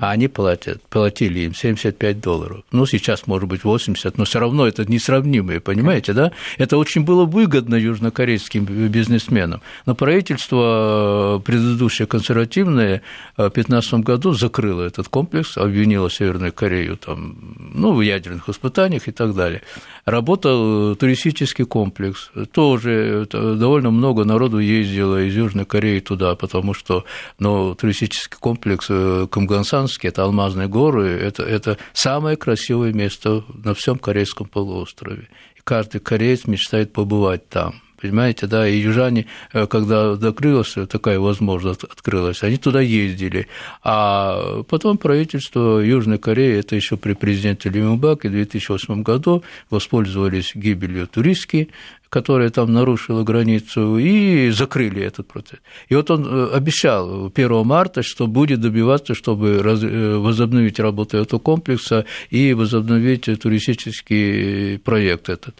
а 0.00 0.10
они 0.10 0.28
платят, 0.28 0.82
платили 0.88 1.40
им 1.40 1.54
75 1.54 2.20
долларов. 2.20 2.64
Ну, 2.72 2.86
сейчас, 2.86 3.26
может 3.26 3.48
быть, 3.48 3.64
80, 3.64 4.18
но 4.18 4.24
все 4.24 4.40
равно 4.40 4.66
это 4.66 4.84
несравнимые, 4.84 5.60
понимаете, 5.60 6.12
да? 6.12 6.32
Это 6.58 6.76
очень 6.76 7.04
было 7.04 7.24
выгодно 7.24 7.74
южнокорейским 7.74 8.64
бизнесменам. 8.64 9.62
Но 9.86 9.94
правительство 9.94 11.38
э, 11.38 11.40
предыдущее 11.44 12.06
консервативное 12.06 13.02
в 13.36 13.42
2015 13.42 13.94
году 13.94 14.32
закрыло 14.32 14.82
этот 14.82 15.08
комплекс, 15.08 15.56
обвинило 15.56 16.10
Северную 16.10 16.52
Корею 16.52 16.96
там, 16.96 17.36
ну, 17.74 17.92
в 17.92 18.00
ядерных 18.00 18.48
испытаниях 18.48 19.08
и 19.08 19.12
так 19.12 19.34
далее. 19.34 19.62
Работал 20.04 20.94
туристический 20.94 21.64
комплекс, 21.64 22.30
тоже 22.52 23.26
довольно 23.30 23.90
много 23.90 24.24
народу 24.24 24.58
ездило 24.58 25.22
из 25.24 25.34
Южной 25.34 25.64
Кореи 25.64 26.00
туда, 26.00 26.36
потому 26.36 26.74
что 26.74 27.04
ну, 27.38 27.74
туристический 27.74 28.36
комплекс 28.38 28.86
э, 28.88 29.26
Камга 29.56 29.68
Гансанский, 29.70 30.08
это 30.08 30.22
алмазные 30.22 30.68
горы, 30.68 31.08
это, 31.08 31.42
это 31.42 31.78
самое 31.92 32.36
красивое 32.36 32.92
место 32.92 33.44
на 33.48 33.74
всем 33.74 33.98
Корейском 33.98 34.46
полуострове. 34.46 35.28
И 35.56 35.60
каждый 35.64 36.00
кореец 36.00 36.46
мечтает 36.46 36.92
побывать 36.92 37.48
там. 37.48 37.80
Понимаете, 38.00 38.46
да, 38.46 38.68
и 38.68 38.78
южане, 38.78 39.26
э, 39.52 39.66
когда 39.66 40.16
закрылась 40.16 40.74
такая 40.88 41.18
возможность, 41.18 41.84
открылась, 41.84 42.42
они 42.42 42.58
туда 42.58 42.80
ездили. 42.80 43.48
А 43.82 44.62
потом 44.64 44.98
правительство 44.98 45.80
Южной 45.80 46.18
Кореи, 46.18 46.58
это 46.58 46.76
еще 46.76 46.96
при 46.96 47.14
президенте 47.14 47.70
Ли 47.70 47.80
Мюбаке 47.80 48.28
в 48.28 48.32
2008 48.32 49.02
году 49.02 49.42
воспользовались 49.70 50.52
гибелью 50.54 51.06
туристки, 51.06 51.68
которая 52.08 52.50
там 52.50 52.72
нарушила 52.72 53.24
границу, 53.24 53.98
и 53.98 54.50
закрыли 54.50 55.02
этот 55.02 55.26
процесс. 55.26 55.60
И 55.88 55.94
вот 55.94 56.10
он 56.10 56.26
э, 56.26 56.48
обещал 56.54 57.32
1 57.34 57.66
марта, 57.66 58.02
что 58.02 58.26
будет 58.26 58.60
добиваться, 58.60 59.14
чтобы 59.14 59.48
э, 59.48 60.16
возобновить 60.16 60.78
работу 60.78 61.16
этого 61.16 61.40
комплекса 61.40 62.04
и 62.30 62.52
возобновить 62.54 63.28
туристический 63.40 64.78
проект 64.78 65.28
этот 65.28 65.56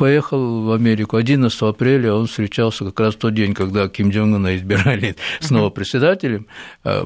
поехал 0.00 0.62
в 0.62 0.72
Америку. 0.72 1.18
11 1.18 1.60
апреля 1.60 2.14
он 2.14 2.26
встречался 2.26 2.86
как 2.86 2.98
раз 3.00 3.14
в 3.14 3.18
тот 3.18 3.34
день, 3.34 3.52
когда 3.52 3.86
Ким 3.86 4.08
Джонг 4.08 4.36
Ына 4.36 4.56
избирали 4.56 5.14
снова 5.40 5.68
председателем, 5.68 6.46
э, 6.84 7.04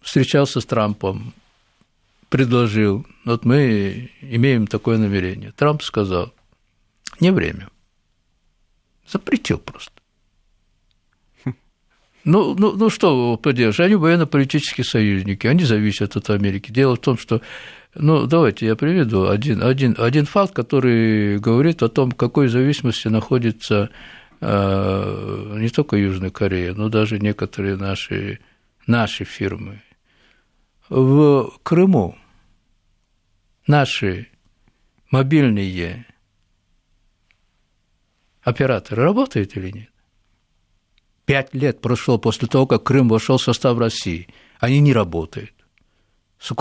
встречался 0.00 0.62
с 0.62 0.64
Трампом, 0.64 1.34
предложил, 2.30 3.06
вот 3.26 3.44
мы 3.44 4.10
имеем 4.22 4.66
такое 4.66 4.96
намерение. 4.96 5.52
Трамп 5.52 5.82
сказал, 5.82 6.32
не 7.20 7.30
время. 7.30 7.68
Запретил 9.06 9.58
просто. 9.58 9.92
Ну, 12.24 12.54
ну, 12.54 12.72
ну 12.72 12.88
что 12.88 13.36
поделаешь, 13.36 13.80
они 13.80 13.96
военно-политические 13.96 14.84
союзники, 14.86 15.46
они 15.46 15.64
зависят 15.64 16.16
от 16.16 16.30
Америки. 16.30 16.70
Дело 16.70 16.96
в 16.96 17.00
том, 17.00 17.18
что 17.18 17.42
ну, 17.94 18.26
давайте 18.26 18.66
я 18.66 18.76
приведу 18.76 19.28
один, 19.28 19.62
один, 19.62 19.96
один 19.98 20.24
факт, 20.24 20.54
который 20.54 21.38
говорит 21.38 21.82
о 21.82 21.88
том, 21.88 22.10
в 22.10 22.16
какой 22.16 22.46
зависимости 22.46 23.08
находится 23.08 23.90
э, 24.40 25.54
не 25.56 25.68
только 25.70 25.96
Южная 25.96 26.30
Корея, 26.30 26.72
но 26.74 26.88
даже 26.88 27.18
некоторые 27.18 27.76
наши, 27.76 28.38
наши 28.86 29.24
фирмы. 29.24 29.82
В 30.88 31.50
Крыму 31.64 32.16
наши 33.66 34.28
мобильные 35.10 36.06
операторы 38.42 39.02
работают 39.02 39.56
или 39.56 39.70
нет? 39.70 39.90
Пять 41.24 41.54
лет 41.54 41.80
прошло 41.80 42.18
после 42.18 42.46
того, 42.46 42.66
как 42.66 42.84
Крым 42.84 43.08
вошел 43.08 43.38
в 43.38 43.42
состав 43.42 43.78
России. 43.78 44.28
Они 44.60 44.78
не 44.78 44.92
работают 44.92 45.59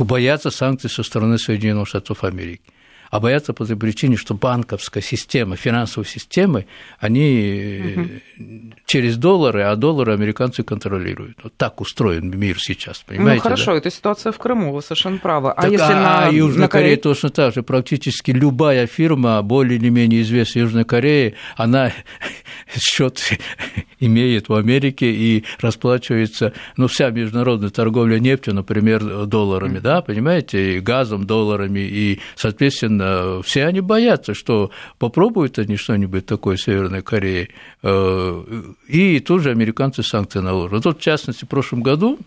боятся 0.05 0.51
санкций 0.51 0.89
со 0.89 1.03
стороны 1.03 1.39
Соединенных 1.39 1.87
Штатов 1.87 2.23
Америки 2.23 2.61
а 3.09 3.19
боятся 3.19 3.53
по 3.53 3.65
той 3.65 3.75
причине, 3.75 4.15
что 4.17 4.33
банковская 4.33 5.01
система, 5.01 5.55
финансовые 5.55 6.07
системы, 6.07 6.65
они 6.99 7.95
угу. 7.95 8.73
через 8.85 9.17
доллары, 9.17 9.63
а 9.63 9.75
доллары 9.75 10.13
американцы 10.13 10.63
контролируют. 10.63 11.37
Вот 11.43 11.53
так 11.57 11.81
устроен 11.81 12.37
мир 12.37 12.57
сейчас, 12.59 13.03
ну, 13.07 13.15
понимаете? 13.15 13.37
Ну, 13.37 13.43
хорошо, 13.43 13.71
да? 13.71 13.77
это 13.77 13.91
ситуация 13.91 14.31
в 14.31 14.37
Крыму, 14.37 14.73
вы 14.73 14.81
совершенно 14.81 15.17
правы. 15.17 15.51
А 15.51 15.61
так, 15.61 15.71
если 15.71 15.91
а, 15.91 16.25
на, 16.25 16.27
Южная 16.27 16.61
на 16.61 16.67
Корея 16.67 16.97
точно 16.97 17.29
так 17.29 17.53
же. 17.53 17.63
Практически 17.63 18.31
любая 18.31 18.87
фирма, 18.87 19.41
более 19.41 19.77
или 19.77 19.89
менее 19.89 20.21
известная 20.21 20.63
Южной 20.63 20.85
Корее, 20.85 21.35
она 21.55 21.91
счет 22.77 23.21
имеет 23.99 24.49
в 24.49 24.53
Америке 24.53 25.11
и 25.11 25.43
расплачивается, 25.59 26.53
ну, 26.77 26.87
вся 26.87 27.09
международная 27.09 27.69
торговля 27.69 28.19
нефтью, 28.19 28.53
например, 28.53 29.25
долларами, 29.25 29.79
да, 29.79 30.01
понимаете, 30.01 30.77
и 30.77 30.79
газом, 30.79 31.25
долларами, 31.25 31.79
и, 31.79 32.19
соответственно, 32.35 32.98
все 33.43 33.65
они 33.65 33.81
боятся, 33.81 34.33
что 34.33 34.71
попробуют 34.97 35.59
они 35.59 35.75
что-нибудь 35.75 36.25
такое 36.25 36.57
в 36.57 36.61
Северной 36.61 37.01
Корее, 37.01 37.49
э, 37.83 38.63
и 38.87 39.19
тут 39.19 39.41
же 39.41 39.51
американцы 39.51 40.03
санкции 40.03 40.39
наложат. 40.39 40.85
Вот, 40.85 40.99
в 40.99 41.01
частности, 41.01 41.45
в 41.45 41.47
прошлом 41.47 41.83
году 41.83 42.19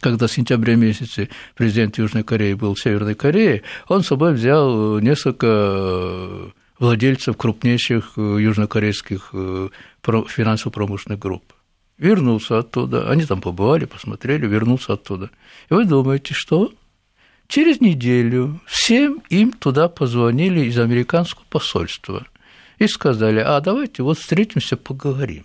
когда 0.00 0.28
в 0.28 0.32
сентябре 0.32 0.76
месяце 0.76 1.28
президент 1.54 1.98
Южной 1.98 2.22
Кореи 2.22 2.54
был 2.54 2.74
в 2.74 2.80
Северной 2.80 3.14
Корее, 3.14 3.62
он 3.86 4.02
с 4.02 4.06
собой 4.06 4.32
взял 4.32 4.98
несколько 4.98 6.52
владельцев 6.78 7.36
крупнейших 7.36 8.16
южнокорейских 8.16 9.30
э, 9.34 9.68
финансово-промышленных 10.02 11.18
групп. 11.18 11.52
Вернулся 11.98 12.58
оттуда, 12.58 13.10
они 13.10 13.26
там 13.26 13.42
побывали, 13.42 13.84
посмотрели, 13.84 14.46
вернулся 14.46 14.94
оттуда. 14.94 15.30
И 15.68 15.74
вы 15.74 15.84
думаете, 15.84 16.32
что? 16.32 16.72
Через 17.50 17.80
неделю 17.80 18.60
всем 18.64 19.24
им 19.28 19.50
туда 19.50 19.88
позвонили 19.88 20.60
из 20.66 20.78
американского 20.78 21.42
посольства 21.50 22.24
и 22.78 22.86
сказали, 22.86 23.40
а 23.40 23.60
давайте 23.60 24.04
вот 24.04 24.18
встретимся, 24.18 24.76
поговорим. 24.76 25.44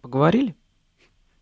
Поговорили? 0.00 0.56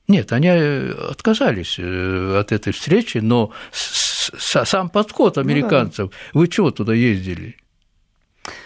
Нет, 0.08 0.32
они 0.32 0.48
э, 0.48 0.90
отказались 1.12 1.76
э, 1.78 2.36
от 2.40 2.50
этой 2.50 2.72
встречи, 2.72 3.18
но 3.18 3.52
сам 3.70 4.88
подход 4.88 5.38
американцев, 5.38 6.06
ну, 6.06 6.10
да. 6.10 6.40
вы 6.40 6.48
чего 6.48 6.72
туда 6.72 6.92
ездили? 6.92 7.56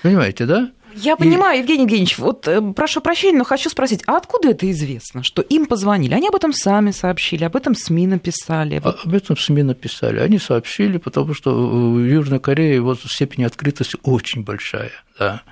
Понимаете, 0.02 0.46
да? 0.46 0.72
Я 0.96 1.16
понимаю, 1.16 1.58
и... 1.58 1.60
Евгений 1.60 1.82
Евгеньевич, 1.82 2.18
вот 2.18 2.48
э, 2.48 2.60
прошу 2.74 3.00
прощения, 3.00 3.38
но 3.38 3.44
хочу 3.44 3.68
спросить, 3.70 4.02
а 4.06 4.16
откуда 4.16 4.50
это 4.50 4.70
известно, 4.70 5.22
что 5.22 5.42
им 5.42 5.66
позвонили? 5.66 6.14
Они 6.14 6.28
об 6.28 6.34
этом 6.34 6.52
сами 6.52 6.90
сообщили, 6.90 7.44
об 7.44 7.54
этом 7.54 7.74
СМИ 7.74 8.06
написали? 8.06 8.76
Об, 8.76 8.96
об 9.04 9.14
этом 9.14 9.36
СМИ 9.36 9.62
написали. 9.62 10.18
Они 10.18 10.38
сообщили, 10.38 10.98
потому 10.98 11.34
что 11.34 11.52
в 11.52 11.98
Южной 11.98 12.40
Корее 12.40 12.80
вот 12.80 13.00
степень 13.00 13.44
открытости 13.44 13.96
очень 14.02 14.42
большая, 14.42 14.92
да. 15.18 15.42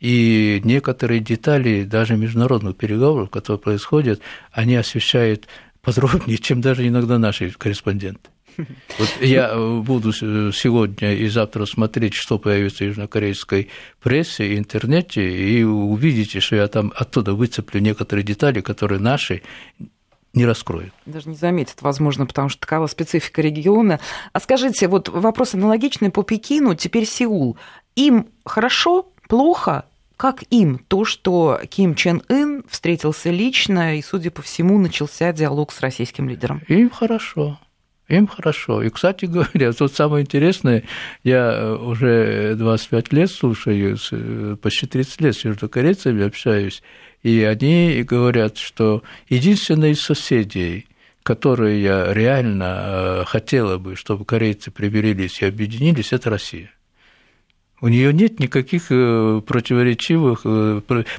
И 0.00 0.60
некоторые 0.64 1.20
детали 1.20 1.84
даже 1.84 2.16
международных 2.16 2.76
переговоров, 2.76 3.30
которые 3.30 3.60
происходят, 3.60 4.20
они 4.52 4.76
освещают 4.76 5.46
подробнее, 5.82 6.38
чем 6.42 6.60
даже 6.60 6.86
иногда 6.86 7.18
наши 7.18 7.50
корреспонденты. 7.50 8.30
Вот 8.98 9.08
я 9.20 9.50
э, 9.50 9.78
буду 9.80 10.12
сегодня 10.12 11.14
и 11.14 11.28
завтра 11.28 11.66
смотреть, 11.66 12.14
что 12.14 12.38
появится 12.38 12.84
в 12.84 12.88
южнокорейской 12.88 13.70
прессе, 14.02 14.56
интернете, 14.56 15.22
и 15.24 15.62
увидите, 15.62 16.40
что 16.40 16.56
я 16.56 16.68
там 16.68 16.92
оттуда 16.96 17.34
выцеплю 17.34 17.80
некоторые 17.80 18.24
детали, 18.24 18.60
которые 18.60 19.00
наши 19.00 19.42
не 20.34 20.44
раскроют. 20.46 20.92
Даже 21.06 21.28
не 21.28 21.36
заметят, 21.36 21.80
возможно, 21.80 22.26
потому 22.26 22.48
что 22.48 22.60
такова 22.60 22.86
специфика 22.86 23.40
региона. 23.40 24.00
А 24.32 24.40
скажите, 24.40 24.88
вот 24.88 25.08
вопрос 25.08 25.54
аналогичный 25.54 26.10
по 26.10 26.22
Пекину, 26.22 26.74
теперь 26.74 27.06
Сеул. 27.06 27.56
Им 27.94 28.28
хорошо, 28.44 29.08
плохо? 29.28 29.84
Как 30.16 30.44
им 30.50 30.78
то, 30.78 31.04
что 31.04 31.60
Ким 31.68 31.94
Чен 31.96 32.22
Ын 32.28 32.64
встретился 32.68 33.30
лично 33.30 33.96
и, 33.96 34.02
судя 34.02 34.30
по 34.30 34.42
всему, 34.42 34.78
начался 34.78 35.32
диалог 35.32 35.72
с 35.72 35.80
российским 35.80 36.28
лидером? 36.28 36.62
Им 36.68 36.90
хорошо. 36.90 37.58
Им 38.08 38.26
хорошо. 38.26 38.82
И, 38.82 38.90
кстати 38.90 39.24
говоря, 39.24 39.72
тут 39.72 39.92
самое 39.92 40.24
интересное, 40.24 40.84
я 41.22 41.52
э, 41.52 41.74
уже 41.74 42.54
25 42.56 43.12
лет 43.12 43.30
слушаю, 43.30 43.96
э, 44.12 44.56
почти 44.60 44.86
30 44.86 45.20
лет 45.22 45.36
с 45.36 45.44
южнокорейцами 45.44 46.24
общаюсь, 46.24 46.82
и 47.22 47.42
они 47.42 48.02
говорят, 48.02 48.58
что 48.58 49.02
единственные 49.30 49.92
из 49.92 50.02
соседей, 50.02 50.86
которые 51.22 51.82
я 51.82 52.12
реально 52.12 52.82
э, 52.84 53.24
хотела 53.26 53.78
бы, 53.78 53.96
чтобы 53.96 54.26
корейцы 54.26 54.70
примирились 54.70 55.40
и 55.40 55.46
объединились, 55.46 56.12
это 56.12 56.28
Россия. 56.28 56.70
У 57.80 57.88
нее 57.88 58.12
нет 58.12 58.40
никаких 58.40 58.88
противоречивых, 58.88 60.42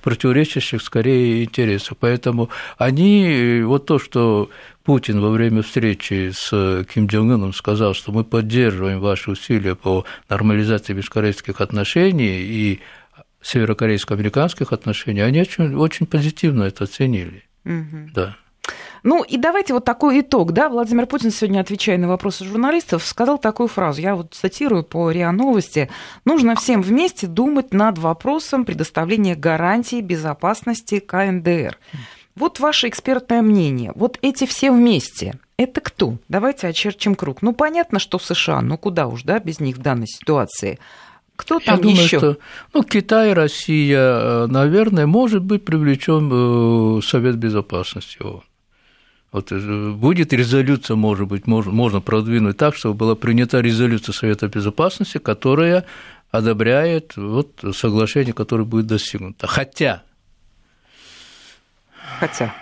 противоречащих 0.01 0.81
скорее 0.81 1.43
интересов. 1.43 1.97
Поэтому 1.99 2.49
они, 2.77 3.61
вот 3.63 3.85
то, 3.85 3.99
что 3.99 4.49
Путин 4.83 5.19
во 5.19 5.29
время 5.29 5.61
встречи 5.61 6.31
с 6.33 6.85
Ким 6.93 7.05
Джong 7.07 7.33
Ыном 7.33 7.53
сказал, 7.53 7.93
что 7.93 8.11
мы 8.11 8.23
поддерживаем 8.23 8.99
ваши 8.99 9.31
усилия 9.31 9.75
по 9.75 10.05
нормализации 10.29 10.93
межкорейских 10.93 11.61
отношений 11.61 12.41
и 12.41 12.79
северокорейско-американских 13.41 14.73
отношений, 14.73 15.21
они 15.21 15.41
очень, 15.41 15.75
очень 15.75 16.07
позитивно 16.07 16.63
это 16.63 16.85
оценили. 16.85 17.43
Угу. 17.63 18.09
Да. 18.15 18.37
Ну 19.05 19.23
и 19.23 19.37
давайте 19.37 19.73
вот 19.73 19.85
такой 19.85 20.21
итог. 20.21 20.51
Да? 20.51 20.67
Владимир 20.67 21.05
Путин 21.05 21.29
сегодня, 21.29 21.59
отвечая 21.59 21.99
на 21.99 22.07
вопросы 22.07 22.43
журналистов, 22.43 23.05
сказал 23.05 23.37
такую 23.37 23.69
фразу. 23.69 24.01
Я 24.01 24.15
вот 24.15 24.33
цитирую 24.33 24.83
по 24.83 25.11
РИА 25.11 25.31
Новости. 25.31 25.91
«Нужно 26.25 26.55
всем 26.55 26.81
вместе 26.81 27.27
думать 27.27 27.71
над 27.71 27.99
вопросом 27.99 28.65
предоставления 28.65 29.35
гарантий 29.35 30.01
безопасности 30.01 30.99
КНДР». 30.99 31.77
Вот 32.35 32.59
ваше 32.59 32.87
экспертное 32.87 33.43
мнение. 33.43 33.91
Вот 33.93 34.17
эти 34.23 34.47
все 34.47 34.71
вместе, 34.71 35.35
это 35.55 35.81
кто? 35.81 36.17
Давайте 36.27 36.67
очерчим 36.67 37.13
круг. 37.13 37.43
Ну, 37.43 37.53
понятно, 37.53 37.99
что 37.99 38.17
США, 38.17 38.61
ну 38.61 38.75
куда 38.75 39.05
уж, 39.05 39.21
да, 39.21 39.37
без 39.37 39.59
них 39.59 39.77
в 39.77 39.81
данной 39.81 40.07
ситуации. 40.07 40.79
Кто 41.35 41.59
там 41.59 41.75
Я 41.75 41.81
думаю, 41.81 42.03
еще? 42.03 42.17
что 42.17 42.37
ну, 42.73 42.81
Китай, 42.81 43.33
Россия, 43.33 44.47
наверное, 44.47 45.05
может 45.05 45.43
быть 45.43 45.63
привлечен 45.63 46.97
э, 46.97 47.01
Совет 47.03 47.35
Безопасности 47.35 48.17
ООН. 48.19 48.41
Вот 49.31 49.51
э, 49.51 49.91
будет 49.91 50.33
резолюция, 50.33 50.95
может 50.95 51.27
быть, 51.27 51.47
можно, 51.47 51.71
можно 51.71 52.01
продвинуть 52.01 52.57
так, 52.57 52.75
чтобы 52.75 52.95
была 52.95 53.15
принята 53.15 53.59
резолюция 53.59 54.13
Совета 54.13 54.47
Безопасности, 54.47 55.17
которая 55.17 55.85
одобряет 56.31 57.15
вот 57.17 57.63
соглашение, 57.73 58.33
которое 58.33 58.63
будет 58.63 58.88
достигнуто. 58.88 59.47
Хотя. 59.47 60.03
Хотя. 62.19 62.55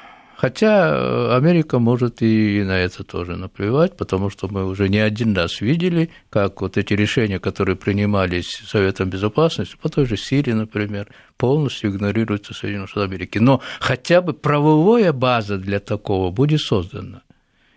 Хотя 0.44 0.90
э, 0.90 1.38
Америка 1.38 1.80
может 1.80 2.22
и 2.22 2.64
на 2.64 2.78
это 2.78 3.06
тоже 3.06 3.38
наплевать, 3.38 3.96
потому 3.96 4.30
что 4.30 4.50
мы 4.50 4.66
уже 4.66 4.90
не 4.90 4.98
один 4.98 5.34
раз 5.34 5.62
видели, 5.62 6.10
как 6.30 6.60
вот 6.60 6.78
эти 6.78 6.92
решения, 6.92 7.40
которые 7.40 7.78
принимались 7.78 8.62
Советом 8.68 9.10
Безопасности, 9.10 9.78
по 9.82 9.88
той 9.88 10.06
же 10.06 10.18
Сирии, 10.18 10.52
например, 10.52 11.08
полностью 11.38 11.92
игнорируются 11.92 12.54
Соединенными 12.54 12.88
Штатами 12.88 13.14
Америки. 13.14 13.38
Но 13.38 13.62
хотя 13.80 14.22
бы 14.22 14.34
правовая 14.34 15.14
база 15.14 15.58
для 15.58 15.80
такого 15.80 16.30
будет 16.30 16.60
создана. 16.60 17.22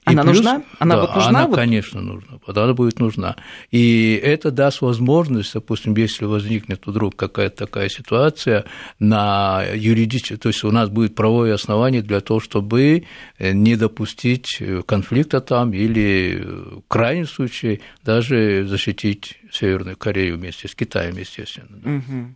Она 0.07 0.23
плюс, 0.23 0.37
нужна? 0.37 0.63
Она 0.79 0.95
да, 0.95 1.01
вот 1.01 1.15
нужна? 1.17 1.29
Она, 1.31 1.47
вот? 1.49 1.57
конечно, 1.57 2.01
нужна. 2.01 2.39
Она 2.47 2.73
будет 2.75 3.01
нужна. 3.01 3.35
И 3.73 4.21
это 4.23 4.53
даст 4.53 4.81
возможность, 4.81 5.53
допустим, 5.55 5.97
если 5.97 6.27
возникнет 6.27 6.87
вдруг 6.87 7.17
какая-то 7.17 7.67
такая 7.67 7.89
ситуация 7.89 8.65
на 9.01 9.65
юридическом, 9.75 10.39
то 10.39 10.49
есть 10.49 10.63
у 10.63 10.71
нас 10.71 10.91
будет 10.91 11.17
правовое 11.17 11.55
основание 11.55 12.03
для 12.03 12.21
того, 12.21 12.39
чтобы 12.39 13.05
не 13.41 13.75
допустить 13.75 14.63
конфликта 14.87 15.41
там 15.41 15.73
или 15.73 16.41
в 16.41 16.83
крайнем 16.87 17.27
случае 17.27 17.81
даже 18.05 18.65
защитить 18.69 19.41
Северную 19.53 19.97
Корею 19.97 20.37
вместе 20.37 20.69
с 20.69 20.75
Китаем, 20.77 21.17
естественно. 21.17 21.79
Угу. 21.85 22.35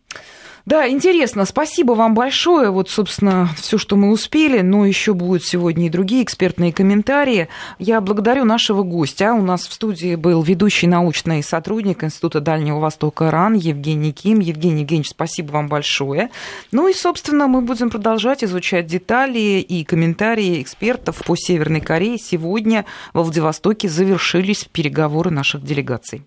Да, 0.67 0.89
интересно. 0.89 1.45
Спасибо 1.45 1.93
вам 1.93 2.15
большое. 2.15 2.71
Вот, 2.71 2.91
собственно, 2.91 3.49
все, 3.57 3.79
что 3.79 3.97
мы 3.97 4.11
успели, 4.11 4.61
но 4.61 4.85
еще 4.85 5.15
будут 5.15 5.45
сегодня 5.45 5.87
и 5.87 5.91
другие 5.91 6.23
экспертные 6.23 6.73
комментарии. 6.73 7.49
Я 7.79 8.01
благодарю 8.01 8.45
нашего 8.45 8.83
гостя. 8.83 9.33
У 9.33 9.43
нас 9.43 9.67
в 9.67 9.73
студии 9.73 10.15
был 10.15 10.43
ведущий 10.43 10.87
научный 10.87 11.43
сотрудник 11.43 12.05
Института 12.05 12.41
Дальнего 12.41 12.79
Востока 12.79 13.31
РАН 13.31 13.55
Евгений 13.55 14.13
Ким. 14.13 14.41
Евгений 14.41 14.81
Евгеньевич, 14.83 15.11
спасибо 15.11 15.53
вам 15.53 15.69
большое. 15.69 16.31
Ну 16.73 16.89
и, 16.89 16.93
собственно, 16.93 17.47
мы 17.47 17.63
будем 17.63 17.91
продолжать 17.91 18.45
изучать 18.45 18.87
детали 18.87 19.61
и 19.61 19.85
комментарии 19.85 20.63
экспертов 20.63 21.23
по 21.25 21.37
Северной 21.37 21.81
Корее. 21.81 22.19
Сегодня 22.19 22.85
во 23.13 23.23
Владивостоке 23.23 23.89
завершились 23.89 24.65
переговоры 24.71 25.31
наших 25.31 25.65
делегаций. 25.65 26.25